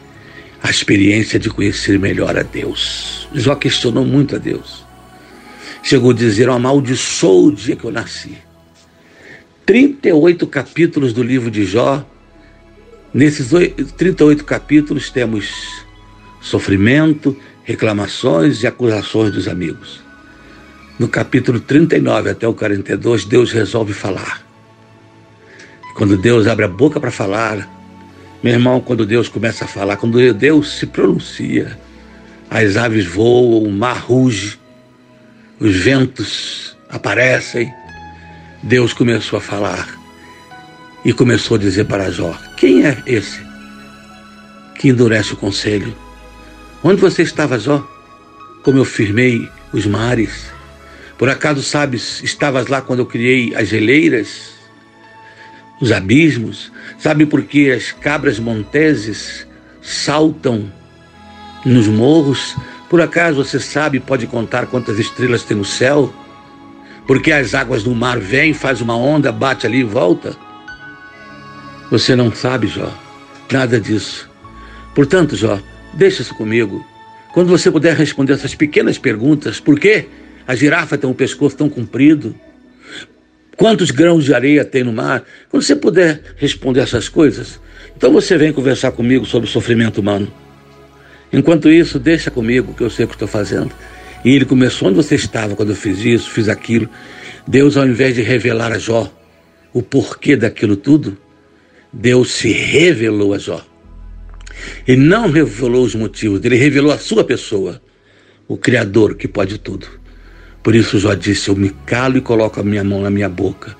a 0.62 0.70
experiência 0.70 1.38
de 1.38 1.50
conhecer 1.50 1.98
melhor 1.98 2.38
a 2.38 2.42
Deus. 2.42 3.28
Jó 3.34 3.54
questionou 3.56 4.04
muito 4.04 4.36
a 4.36 4.38
Deus. 4.38 4.86
Chegou 5.82 6.12
a 6.12 6.14
dizer: 6.14 6.46
Eu 6.46 6.52
amaldiçoou 6.52 7.46
o 7.46 7.52
dia 7.52 7.74
que 7.74 7.84
eu 7.84 7.90
nasci. 7.90 8.38
38 9.66 10.46
capítulos 10.46 11.12
do 11.12 11.22
livro 11.22 11.50
de 11.50 11.64
Jó. 11.64 12.06
Nesses 13.12 13.50
38 13.96 14.44
capítulos 14.44 15.10
temos 15.10 15.52
sofrimento, 16.40 17.36
reclamações 17.64 18.62
e 18.62 18.66
acusações 18.66 19.32
dos 19.32 19.48
amigos. 19.48 20.00
No 20.98 21.08
capítulo 21.08 21.60
39 21.60 22.30
até 22.30 22.46
o 22.46 22.54
42, 22.54 23.24
Deus 23.24 23.52
resolve 23.52 23.92
falar. 23.92 24.46
Quando 25.94 26.16
Deus 26.16 26.46
abre 26.46 26.64
a 26.64 26.68
boca 26.68 26.98
para 26.98 27.10
falar, 27.10 27.68
meu 28.42 28.54
irmão, 28.54 28.80
quando 28.80 29.06
Deus 29.06 29.28
começa 29.28 29.64
a 29.64 29.68
falar, 29.68 29.96
quando 29.96 30.32
Deus 30.34 30.78
se 30.78 30.86
pronuncia, 30.86 31.78
as 32.50 32.76
aves 32.76 33.06
voam, 33.06 33.62
o 33.62 33.70
mar 33.70 33.98
ruge, 33.98 34.58
os 35.60 35.76
ventos 35.76 36.76
aparecem, 36.90 37.72
Deus 38.62 38.92
começou 38.92 39.38
a 39.38 39.42
falar 39.42 39.88
e 41.04 41.12
começou 41.12 41.56
a 41.56 41.60
dizer 41.60 41.84
para 41.84 42.10
Jó: 42.10 42.36
Quem 42.56 42.84
é 42.84 43.00
esse 43.06 43.40
que 44.74 44.88
endurece 44.88 45.34
o 45.34 45.36
conselho? 45.36 45.96
Onde 46.82 47.00
você 47.00 47.22
estava, 47.22 47.58
Jó? 47.58 47.78
Como 48.64 48.78
eu 48.78 48.84
firmei 48.84 49.48
os 49.72 49.86
mares? 49.86 50.50
Por 51.16 51.28
acaso 51.28 51.62
sabes, 51.62 52.20
estavas 52.24 52.66
lá 52.66 52.80
quando 52.80 52.98
eu 52.98 53.06
criei 53.06 53.54
as 53.54 53.68
geleiras, 53.68 54.54
os 55.80 55.92
abismos? 55.92 56.72
Sabe 57.02 57.26
por 57.26 57.42
que 57.42 57.68
as 57.68 57.90
cabras 57.90 58.38
monteses 58.38 59.44
saltam 59.80 60.72
nos 61.66 61.88
morros? 61.88 62.56
Por 62.88 63.00
acaso 63.00 63.42
você 63.42 63.58
sabe, 63.58 63.98
pode 63.98 64.28
contar 64.28 64.66
quantas 64.66 65.00
estrelas 65.00 65.42
tem 65.42 65.56
no 65.56 65.64
céu? 65.64 66.14
Porque 67.04 67.32
as 67.32 67.54
águas 67.54 67.82
do 67.82 67.92
mar 67.92 68.20
vêm, 68.20 68.54
faz 68.54 68.80
uma 68.80 68.96
onda, 68.96 69.32
bate 69.32 69.66
ali 69.66 69.80
e 69.80 69.82
volta? 69.82 70.36
Você 71.90 72.14
não 72.14 72.32
sabe, 72.32 72.68
Jó, 72.68 72.96
nada 73.50 73.80
disso. 73.80 74.30
Portanto, 74.94 75.34
Jó, 75.34 75.58
deixa 75.94 76.22
isso 76.22 76.36
comigo. 76.36 76.86
Quando 77.34 77.48
você 77.48 77.68
puder 77.68 77.96
responder 77.96 78.34
essas 78.34 78.54
pequenas 78.54 78.96
perguntas, 78.96 79.58
por 79.58 79.76
que 79.76 80.06
a 80.46 80.54
girafa 80.54 80.96
tem 80.96 81.10
um 81.10 81.14
pescoço 81.14 81.56
tão 81.56 81.68
comprido? 81.68 82.32
Quantos 83.56 83.90
grãos 83.90 84.24
de 84.24 84.34
areia 84.34 84.64
tem 84.64 84.82
no 84.82 84.92
mar? 84.92 85.24
Quando 85.48 85.62
você 85.62 85.76
puder 85.76 86.22
responder 86.36 86.80
essas 86.80 87.08
coisas, 87.08 87.60
então 87.96 88.12
você 88.12 88.36
vem 88.36 88.52
conversar 88.52 88.92
comigo 88.92 89.26
sobre 89.26 89.48
o 89.48 89.52
sofrimento 89.52 90.00
humano. 90.00 90.32
Enquanto 91.32 91.70
isso, 91.70 91.98
deixa 91.98 92.30
comigo 92.30 92.74
que 92.74 92.82
eu 92.82 92.90
sei 92.90 93.04
o 93.04 93.08
que 93.08 93.14
estou 93.14 93.28
fazendo. 93.28 93.72
E 94.24 94.34
ele 94.34 94.44
começou 94.44 94.88
onde 94.88 94.96
você 94.96 95.14
estava 95.14 95.56
quando 95.56 95.70
eu 95.70 95.76
fiz 95.76 95.98
isso, 96.00 96.30
fiz 96.30 96.48
aquilo. 96.48 96.88
Deus, 97.46 97.76
ao 97.76 97.86
invés 97.86 98.14
de 98.14 98.22
revelar 98.22 98.72
a 98.72 98.78
Jó 98.78 99.12
o 99.72 99.82
porquê 99.82 100.36
daquilo 100.36 100.76
tudo, 100.76 101.16
Deus 101.92 102.32
se 102.32 102.52
revelou 102.52 103.34
a 103.34 103.38
Jó. 103.38 103.64
Ele 104.86 105.02
não 105.02 105.30
revelou 105.30 105.84
os 105.84 105.94
motivos, 105.94 106.44
ele 106.44 106.56
revelou 106.56 106.92
a 106.92 106.98
sua 106.98 107.24
pessoa, 107.24 107.82
o 108.46 108.56
Criador 108.56 109.14
que 109.14 109.26
pode 109.26 109.58
tudo. 109.58 110.01
Por 110.62 110.74
isso 110.74 110.98
Jó 110.98 111.14
disse: 111.14 111.48
Eu 111.48 111.56
me 111.56 111.70
calo 111.86 112.16
e 112.16 112.20
coloco 112.20 112.60
a 112.60 112.62
minha 112.62 112.84
mão 112.84 113.02
na 113.02 113.10
minha 113.10 113.28
boca, 113.28 113.76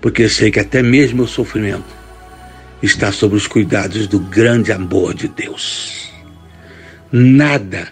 porque 0.00 0.28
sei 0.28 0.50
que 0.50 0.60
até 0.60 0.82
mesmo 0.82 1.24
o 1.24 1.28
sofrimento 1.28 1.94
está 2.82 3.10
sob 3.10 3.34
os 3.34 3.46
cuidados 3.46 4.06
do 4.06 4.20
grande 4.20 4.72
amor 4.72 5.14
de 5.14 5.28
Deus. 5.28 6.10
Nada 7.10 7.88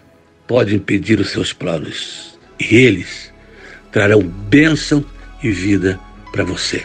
pode 0.46 0.74
impedir 0.74 1.20
os 1.20 1.30
seus 1.30 1.52
planos. 1.52 2.38
E 2.58 2.76
eles 2.76 3.32
trarão 3.90 4.22
bênção 4.22 5.04
e 5.42 5.50
vida 5.50 5.98
para 6.32 6.44
você. 6.44 6.84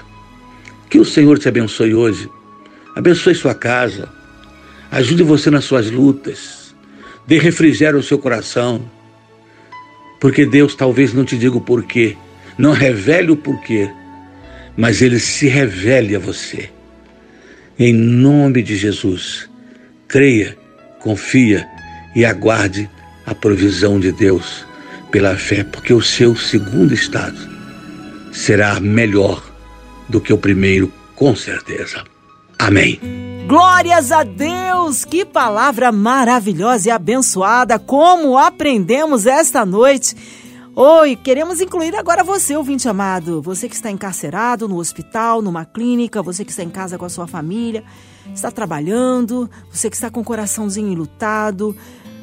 Que 0.90 1.00
o 1.00 1.06
Senhor 1.06 1.38
te 1.38 1.48
abençoe 1.48 1.94
hoje. 1.94 2.30
Abençoe 2.96 3.36
sua 3.36 3.54
casa. 3.54 4.10
Ajude 4.92 5.24
você 5.24 5.52
nas 5.52 5.66
suas 5.66 5.92
lutas. 5.92 6.76
Dê 7.28 7.38
refrigério 7.38 7.98
ao 7.98 8.04
seu 8.04 8.18
coração. 8.18 8.90
Porque 10.20 10.46
Deus 10.46 10.76
talvez 10.76 11.14
não 11.14 11.24
te 11.24 11.38
diga 11.38 11.58
o 11.58 11.62
porquê. 11.62 12.18
Não 12.58 12.72
revele 12.72 13.32
o 13.32 13.38
porquê. 13.38 13.90
Mas 14.76 15.02
Ele 15.02 15.20
se 15.20 15.48
revele 15.48 16.16
a 16.16 16.20
você. 16.20 16.70
Em 17.78 17.94
nome 17.94 18.62
de 18.62 18.76
Jesus. 18.76 19.50
Creia, 20.08 20.58
confia 21.00 21.66
e 22.16 22.26
aguarde 22.26 22.90
a 23.26 23.34
provisão 23.34 24.00
de 24.00 24.12
Deus 24.12 24.66
pela 25.12 25.36
fé, 25.36 25.64
porque 25.64 25.94
o 25.94 26.02
seu 26.02 26.36
segundo 26.36 26.94
estado 26.94 27.38
será 28.32 28.80
melhor 28.80 29.44
do 30.08 30.20
que 30.20 30.34
o 30.34 30.38
primeiro, 30.38 30.92
com 31.16 31.36
certeza. 31.36 32.04
Amém. 32.58 33.29
Glórias 33.50 34.12
a 34.12 34.22
Deus! 34.22 35.04
Que 35.04 35.26
palavra 35.26 35.92
maravilhosa 35.92 36.88
e 36.88 36.92
abençoada! 36.92 37.80
Como 37.80 38.38
aprendemos 38.38 39.26
esta 39.26 39.66
noite. 39.66 40.16
Oi, 40.76 41.16
queremos 41.16 41.60
incluir 41.60 41.96
agora 41.96 42.24
você, 42.24 42.56
ouvinte 42.56 42.88
amado. 42.88 43.42
Você 43.42 43.68
que 43.68 43.74
está 43.74 43.90
encarcerado 43.90 44.68
no 44.68 44.78
hospital, 44.78 45.42
numa 45.42 45.66
clínica, 45.66 46.22
você 46.22 46.46
que 46.46 46.52
está 46.52 46.62
em 46.62 46.70
casa 46.70 46.96
com 46.96 47.06
a 47.06 47.10
sua 47.10 47.26
família, 47.26 47.84
está 48.32 48.52
trabalhando, 48.52 49.50
você 49.72 49.90
que 49.90 49.96
está 49.96 50.12
com 50.12 50.20
o 50.20 50.24
coraçãozinho 50.24 50.92
enlutado, 50.92 51.76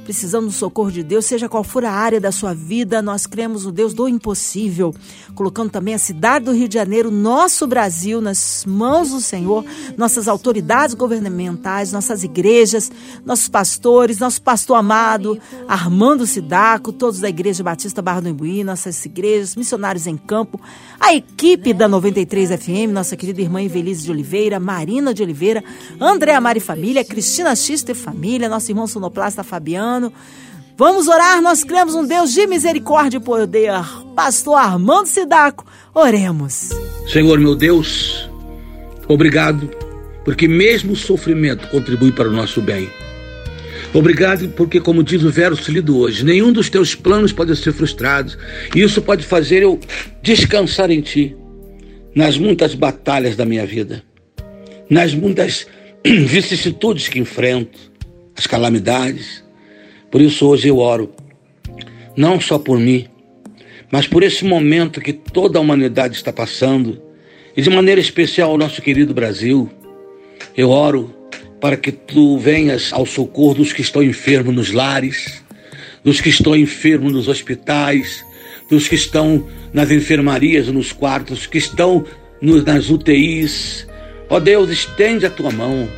precisando 0.07 0.47
do 0.47 0.53
socorro 0.53 0.93
de 0.93 1.03
Deus, 1.03 1.27
seja 1.27 1.49
qual 1.49 1.65
for 1.65 1.85
a 1.85 1.91
área 1.91 2.21
da 2.21 2.31
sua 2.31 2.55
vida, 2.55 3.03
nós 3.03 3.27
cremos 3.27 3.65
no 3.65 3.73
Deus 3.73 3.93
do 3.93 4.09
impossível, 4.09 4.95
colocando 5.35 5.69
também 5.69 5.95
a 5.95 5.99
cidade 5.99 6.45
do 6.45 6.53
Rio 6.53 6.69
de 6.69 6.75
Janeiro, 6.75 7.11
nosso 7.11 7.67
Brasil, 7.67 8.21
nas 8.21 8.65
mãos 8.65 9.11
do 9.11 9.21
Senhor, 9.21 9.65
nossas 9.97 10.29
autoridades 10.29 10.95
governamentais, 10.95 11.91
nossas 11.91 12.23
igrejas, 12.23 12.89
nossos 13.25 13.49
pastores, 13.49 14.21
nosso 14.21 14.41
pastor 14.41 14.77
amado, 14.77 15.41
Armando 15.67 16.25
Sidaco, 16.25 16.93
todos 16.93 17.19
da 17.19 17.29
Igreja 17.29 17.65
Batista 17.65 18.01
Barra 18.01 18.21
do 18.21 18.29
Imbuí, 18.29 18.63
nossas 18.63 19.05
igrejas, 19.05 19.57
missionários 19.57 20.07
em 20.07 20.17
campo, 20.17 20.61
a 21.01 21.15
equipe 21.15 21.73
da 21.73 21.87
93 21.89 22.51
FM, 22.51 22.93
nossa 22.93 23.17
querida 23.17 23.41
irmã 23.41 23.63
Evelise 23.63 24.05
de 24.05 24.11
Oliveira, 24.11 24.59
Marina 24.59 25.13
de 25.13 25.23
Oliveira, 25.23 25.63
André 26.01 26.35
Amari 26.35 26.61
Família, 26.61 27.05
Cristina 27.05 27.55
Xista 27.55 27.93
e 27.93 27.95
Família, 27.95 28.49
nosso 28.49 28.71
irmão 28.71 28.87
sonoplasta 28.87 29.43
Fabiano, 29.43 29.87
ano. 29.87 30.13
Vamos 30.77 31.09
orar, 31.09 31.41
nós 31.41 31.65
cremos 31.65 31.95
um 31.95 32.07
Deus 32.07 32.33
de 32.33 32.47
misericórdia 32.47 33.17
e 33.17 33.21
poder. 33.21 33.73
Pastor 34.15 34.57
Armando 34.57 35.07
Sidaco, 35.07 35.65
oremos. 35.95 36.71
Senhor 37.11 37.39
meu 37.39 37.55
Deus, 37.55 38.29
obrigado, 39.09 39.71
porque 40.25 40.47
mesmo 40.47 40.93
o 40.93 40.97
sofrimento 40.97 41.69
contribui 41.71 42.13
para 42.13 42.29
o 42.29 42.33
nosso 42.33 42.61
bem. 42.61 42.91
Obrigado, 43.95 44.49
porque, 44.51 44.81
como 44.81 45.03
diz 45.03 45.23
o 45.23 45.31
verso 45.31 45.71
lido 45.71 45.99
hoje, 45.99 46.25
nenhum 46.25 46.53
dos 46.53 46.69
teus 46.69 46.95
planos 46.95 47.33
pode 47.33 47.55
ser 47.57 47.73
frustrado. 47.73 48.37
E 48.75 48.83
isso 48.83 49.01
pode 49.01 49.25
fazer 49.25 49.63
eu 49.63 49.81
descansar 50.23 50.91
em 50.91 51.01
ti, 51.01 51.37
nas 52.15 52.37
muitas 52.37 52.75
batalhas 52.75 53.37
da 53.37 53.45
minha 53.45 53.67
vida, 53.67 54.03
nas 54.89 55.15
muitas 55.15 55.67
vicissitudes 56.05 57.09
que 57.09 57.19
enfrento, 57.19 57.79
as 58.37 58.47
calamidades, 58.47 59.45
por 60.11 60.21
isso 60.21 60.47
hoje 60.47 60.69
eu 60.69 60.79
oro, 60.79 61.13
não 62.17 62.41
só 62.41 62.59
por 62.59 62.79
mim, 62.79 63.07
mas 63.91 64.07
por 64.07 64.23
esse 64.23 64.45
momento 64.45 65.01
que 65.01 65.13
toda 65.13 65.59
a 65.59 65.63
humanidade 65.63 66.17
está 66.17 66.33
passando, 66.33 67.01
e 67.57 67.63
de 67.63 67.71
maneira 67.71 68.01
especial 68.01 68.53
o 68.53 68.59
nosso 68.59 68.83
querido 68.83 69.15
Brasil, 69.15 69.71
eu 70.57 70.71
oro 70.71 71.16
para 71.61 71.77
que 71.77 71.91
tu 71.91 72.39
venhas 72.39 72.93
ao 72.93 73.07
socorro 73.07 73.55
dos 73.55 73.73
que 73.73 73.83
estão 73.83 74.03
enfermos 74.03 74.55
nos 74.55 74.73
lares, 74.73 75.43
dos 76.05 76.21
que 76.21 76.29
estão 76.29 76.55
enfermos 76.55 77.13
nos 77.13 77.29
hospitais, 77.29 78.25
dos 78.71 78.89
que 78.89 78.95
estão 78.95 79.47
nas 79.73 79.91
enfermarias, 79.91 80.69
nos 80.69 80.93
quartos, 80.93 81.47
que 81.47 81.59
estão 81.59 82.05
nas 82.41 82.91
UTIs. 82.91 83.87
Ó 84.29 84.39
Deus, 84.39 84.71
estende 84.71 85.27
a 85.27 85.31
tua 85.31 85.51
mão, 85.51 85.89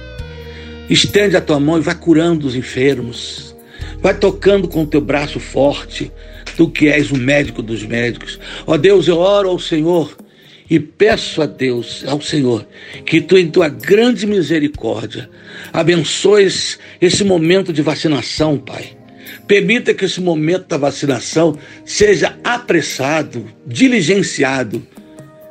estende 0.88 1.36
a 1.36 1.40
tua 1.40 1.58
mão 1.58 1.78
e 1.78 1.82
vai 1.82 1.94
curando 1.94 2.46
os 2.46 2.54
enfermos, 2.54 3.54
vai 4.00 4.14
tocando 4.14 4.68
com 4.68 4.82
o 4.82 4.86
teu 4.86 5.00
braço 5.00 5.40
forte, 5.40 6.12
tu 6.56 6.68
que 6.68 6.88
és 6.88 7.10
o 7.10 7.16
médico 7.16 7.62
dos 7.62 7.84
médicos. 7.84 8.38
Ó 8.66 8.76
Deus, 8.76 9.08
eu 9.08 9.18
oro 9.18 9.48
ao 9.48 9.58
Senhor 9.58 10.16
e 10.70 10.78
peço 10.78 11.40
a 11.40 11.46
Deus, 11.46 12.04
ao 12.06 12.20
Senhor, 12.20 12.66
que 13.06 13.20
tu, 13.20 13.38
em 13.38 13.50
tua 13.50 13.68
grande 13.68 14.26
misericórdia, 14.26 15.30
abençoes 15.72 16.78
esse 17.00 17.24
momento 17.24 17.72
de 17.72 17.80
vacinação, 17.80 18.58
Pai. 18.58 18.96
Permita 19.46 19.94
que 19.94 20.04
esse 20.04 20.20
momento 20.20 20.68
da 20.68 20.76
vacinação 20.76 21.58
seja 21.84 22.38
apressado, 22.44 23.46
diligenciado, 23.66 24.86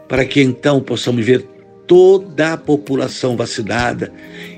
para 0.08 0.24
que 0.24 0.42
então 0.42 0.82
possamos 0.82 1.26
ver 1.26 1.57
toda 1.88 2.54
a 2.54 2.58
população 2.58 3.38
vacinada 3.38 4.12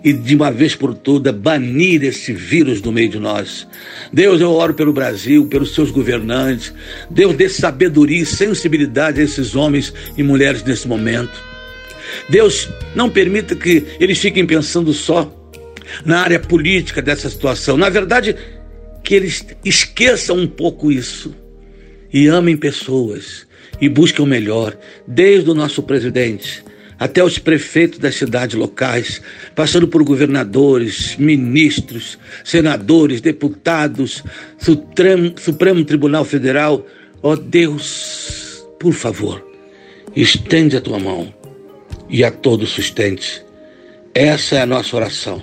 e 0.04 0.12
de 0.12 0.36
uma 0.36 0.52
vez 0.52 0.76
por 0.76 0.96
todas 0.96 1.34
banir 1.34 2.04
esse 2.04 2.34
vírus 2.34 2.82
do 2.82 2.92
meio 2.92 3.08
de 3.08 3.20
nós. 3.20 3.68
Deus, 4.12 4.42
eu 4.42 4.52
oro 4.52 4.74
pelo 4.74 4.92
Brasil, 4.92 5.46
pelos 5.46 5.76
seus 5.76 5.92
governantes. 5.92 6.74
Deus, 7.10 7.36
dê 7.36 7.48
sabedoria 7.48 8.24
e 8.24 8.26
sensibilidade 8.26 9.22
a 9.22 9.24
esses 9.24 9.56
homens 9.56 9.94
e 10.18 10.24
mulheres 10.24 10.64
nesse 10.64 10.88
momento. 10.88 11.42
Deus, 12.28 12.68
não 12.96 13.10
permita 13.10 13.56
que 13.56 13.86
eles 14.00 14.18
fiquem 14.18 14.46
pensando 14.46 14.92
só 14.92 15.32
na 16.04 16.22
área 16.22 16.40
política 16.40 17.02
dessa 17.02 17.30
situação. 17.30 17.78
Na 17.78 17.90
verdade, 17.90 18.36
que 19.04 19.14
eles 19.14 19.46
esqueçam 19.64 20.38
um 20.38 20.48
pouco 20.48 20.92
isso 20.92 21.36
e 22.12 22.28
amem 22.28 22.58
pessoas 22.58 23.48
e 23.80 23.88
busquem 23.88 24.26
o 24.26 24.28
melhor, 24.28 24.76
desde 25.08 25.50
o 25.50 25.54
nosso 25.54 25.84
presidente 25.84 26.64
até 27.00 27.24
os 27.24 27.40
prefeitos 27.40 27.98
das 27.98 28.16
cidades 28.16 28.58
locais, 28.58 29.22
passando 29.56 29.88
por 29.88 30.04
governadores, 30.04 31.16
ministros, 31.16 32.20
senadores, 32.44 33.22
deputados, 33.22 34.22
Supremo, 34.58 35.34
Supremo 35.40 35.86
Tribunal 35.86 36.26
Federal. 36.26 36.86
Ó 37.24 37.32
oh 37.32 37.36
Deus, 37.38 38.66
por 38.78 38.94
favor, 38.94 39.46
estende 40.14 40.76
a 40.76 40.82
tua 40.82 41.00
mão 41.00 41.34
e 42.10 42.24
a 42.24 42.30
todos 42.30 42.70
sustente. 42.70 43.44
Essa 44.14 44.56
é 44.56 44.62
a 44.62 44.66
nossa 44.66 44.96
oração, 44.96 45.42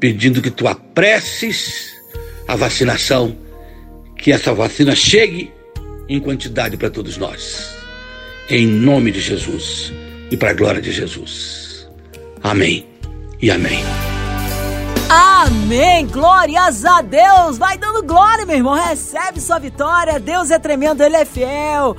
pedindo 0.00 0.40
que 0.40 0.50
tu 0.50 0.66
apresses 0.66 1.92
a 2.46 2.56
vacinação, 2.56 3.36
que 4.16 4.32
essa 4.32 4.54
vacina 4.54 4.94
chegue 4.94 5.52
em 6.08 6.18
quantidade 6.18 6.78
para 6.78 6.88
todos 6.88 7.18
nós. 7.18 7.76
Em 8.48 8.66
nome 8.66 9.10
de 9.10 9.20
Jesus 9.20 9.92
e 10.30 10.36
para 10.36 10.50
a 10.50 10.54
glória 10.54 10.80
de 10.80 10.92
Jesus. 10.92 11.88
Amém 12.42 12.86
e 13.40 13.50
amém. 13.50 13.82
Amém! 15.10 16.06
Glórias 16.06 16.84
a 16.84 17.00
Deus! 17.00 17.56
Vai 17.56 17.78
dando 17.78 18.02
glória, 18.02 18.44
meu 18.44 18.56
irmão. 18.56 18.74
Recebe 18.74 19.40
sua 19.40 19.58
vitória. 19.58 20.20
Deus 20.20 20.50
é 20.50 20.58
tremendo, 20.58 21.02
Ele 21.02 21.16
é 21.16 21.24
fiel. 21.24 21.96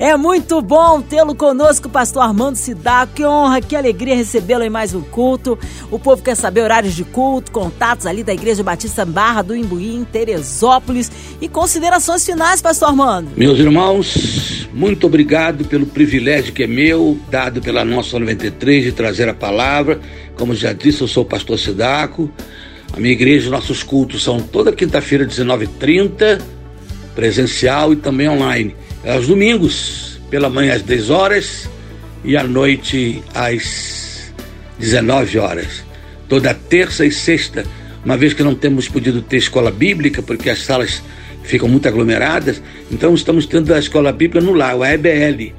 É 0.00 0.16
muito 0.16 0.62
bom 0.62 1.02
tê-lo 1.02 1.34
conosco, 1.34 1.86
pastor 1.86 2.22
Armando 2.22 2.56
Sidá. 2.56 3.06
Que 3.06 3.22
honra, 3.22 3.60
que 3.60 3.76
alegria 3.76 4.16
recebê-lo 4.16 4.64
em 4.64 4.70
mais 4.70 4.94
um 4.94 5.02
culto. 5.02 5.58
O 5.90 5.98
povo 5.98 6.22
quer 6.22 6.34
saber 6.34 6.62
horários 6.62 6.96
de 6.96 7.04
culto, 7.04 7.52
contatos 7.52 8.06
ali 8.06 8.24
da 8.24 8.32
Igreja 8.32 8.62
Batista 8.62 9.04
Barra 9.04 9.42
do 9.42 9.54
Imbuí, 9.54 9.94
em 9.94 10.02
Teresópolis. 10.02 11.12
E 11.38 11.46
considerações 11.48 12.24
finais, 12.24 12.62
pastor 12.62 12.88
Armando. 12.88 13.32
Meus 13.36 13.58
irmãos, 13.58 14.66
muito 14.72 15.06
obrigado 15.06 15.66
pelo 15.66 15.84
privilégio 15.84 16.54
que 16.54 16.62
é 16.62 16.66
meu, 16.66 17.18
dado 17.30 17.60
pela 17.60 17.84
nossa 17.84 18.18
93, 18.18 18.84
de 18.84 18.92
trazer 18.92 19.28
a 19.28 19.34
palavra. 19.34 20.00
Como 20.34 20.54
já 20.54 20.72
disse, 20.72 21.02
eu 21.02 21.08
sou 21.08 21.24
o 21.24 21.26
pastor 21.26 21.58
Sidaco. 21.58 22.30
A 22.94 22.98
minha 22.98 23.12
igreja, 23.12 23.50
nossos 23.50 23.82
cultos 23.82 24.24
são 24.24 24.40
toda 24.40 24.72
quinta-feira, 24.72 25.26
19h30, 25.26 26.40
presencial 27.14 27.92
e 27.92 27.96
também 27.96 28.30
online 28.30 28.74
aos 29.04 29.26
domingos, 29.26 30.20
pela 30.30 30.50
manhã 30.50 30.74
às 30.74 30.82
10 30.82 31.10
horas 31.10 31.70
e 32.24 32.36
à 32.36 32.44
noite 32.44 33.22
às 33.34 34.32
19 34.78 35.38
horas. 35.38 35.84
Toda 36.28 36.54
terça 36.54 37.04
e 37.04 37.10
sexta, 37.10 37.64
uma 38.04 38.16
vez 38.16 38.32
que 38.32 38.42
não 38.42 38.54
temos 38.54 38.88
podido 38.88 39.22
ter 39.22 39.38
escola 39.38 39.70
bíblica, 39.70 40.22
porque 40.22 40.50
as 40.50 40.60
salas 40.60 41.02
ficam 41.42 41.68
muito 41.68 41.88
aglomeradas, 41.88 42.62
então 42.90 43.14
estamos 43.14 43.46
tendo 43.46 43.72
a 43.74 43.78
escola 43.78 44.12
bíblica 44.12 44.44
no 44.44 44.52
lar, 44.52 44.80
a 44.80 44.94
EBL. 44.94 45.54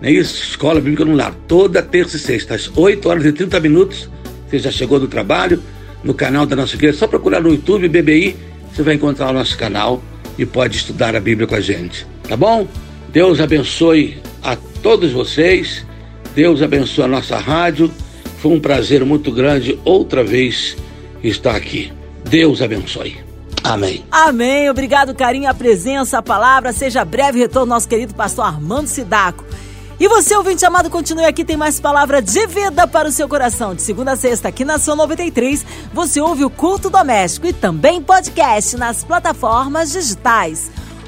Não 0.00 0.08
é 0.08 0.12
isso? 0.12 0.34
Escola 0.50 0.80
Bíblica 0.80 1.04
no 1.04 1.14
Lar, 1.14 1.34
toda 1.48 1.80
terça 1.80 2.16
e 2.16 2.20
sexta, 2.20 2.54
às 2.54 2.70
8 2.76 3.08
horas 3.08 3.24
e 3.24 3.32
30 3.32 3.58
minutos. 3.60 4.10
Você 4.46 4.58
já 4.58 4.70
chegou 4.70 5.00
do 5.00 5.08
trabalho, 5.08 5.62
no 6.02 6.12
canal 6.12 6.44
da 6.44 6.54
nossa 6.54 6.74
igreja, 6.74 6.98
só 6.98 7.06
procurar 7.06 7.40
no 7.40 7.48
YouTube 7.48 7.88
BBI, 7.88 8.36
você 8.70 8.82
vai 8.82 8.96
encontrar 8.96 9.30
o 9.30 9.32
nosso 9.32 9.56
canal 9.56 10.02
e 10.36 10.44
pode 10.44 10.76
estudar 10.76 11.16
a 11.16 11.20
Bíblia 11.20 11.46
com 11.46 11.54
a 11.54 11.60
gente. 11.60 12.06
Tá 12.28 12.36
bom? 12.36 12.66
Deus 13.08 13.40
abençoe 13.40 14.20
a 14.42 14.56
todos 14.82 15.12
vocês. 15.12 15.84
Deus 16.34 16.62
abençoe 16.62 17.04
a 17.04 17.08
nossa 17.08 17.38
rádio. 17.38 17.90
Foi 18.38 18.52
um 18.52 18.60
prazer 18.60 19.04
muito 19.04 19.30
grande 19.30 19.78
outra 19.84 20.24
vez 20.24 20.76
estar 21.22 21.54
aqui. 21.54 21.92
Deus 22.28 22.60
abençoe. 22.60 23.16
Amém. 23.62 24.04
Amém. 24.10 24.68
Obrigado, 24.68 25.14
carinho, 25.14 25.48
a 25.48 25.54
presença, 25.54 26.18
a 26.18 26.22
palavra. 26.22 26.72
Seja 26.72 27.04
breve 27.04 27.38
retorno, 27.38 27.66
nosso 27.66 27.88
querido 27.88 28.14
pastor 28.14 28.44
Armando 28.44 28.88
Sidaco. 28.88 29.44
E 29.98 30.08
você, 30.08 30.34
ouvinte 30.34 30.66
amado, 30.66 30.90
continue 30.90 31.24
aqui, 31.24 31.44
tem 31.44 31.56
mais 31.56 31.78
palavra 31.78 32.20
de 32.20 32.46
vida 32.48 32.86
para 32.86 33.08
o 33.08 33.12
seu 33.12 33.28
coração. 33.28 33.74
De 33.74 33.80
segunda 33.80 34.12
a 34.12 34.16
sexta, 34.16 34.48
aqui 34.48 34.64
na 34.64 34.78
Sua 34.78 34.96
93, 34.96 35.64
você 35.92 36.20
ouve 36.20 36.44
o 36.44 36.50
Culto 36.50 36.90
Doméstico 36.90 37.46
e 37.46 37.52
também 37.52 38.02
podcast 38.02 38.76
nas 38.76 39.04
plataformas 39.04 39.92
digitais. 39.92 40.70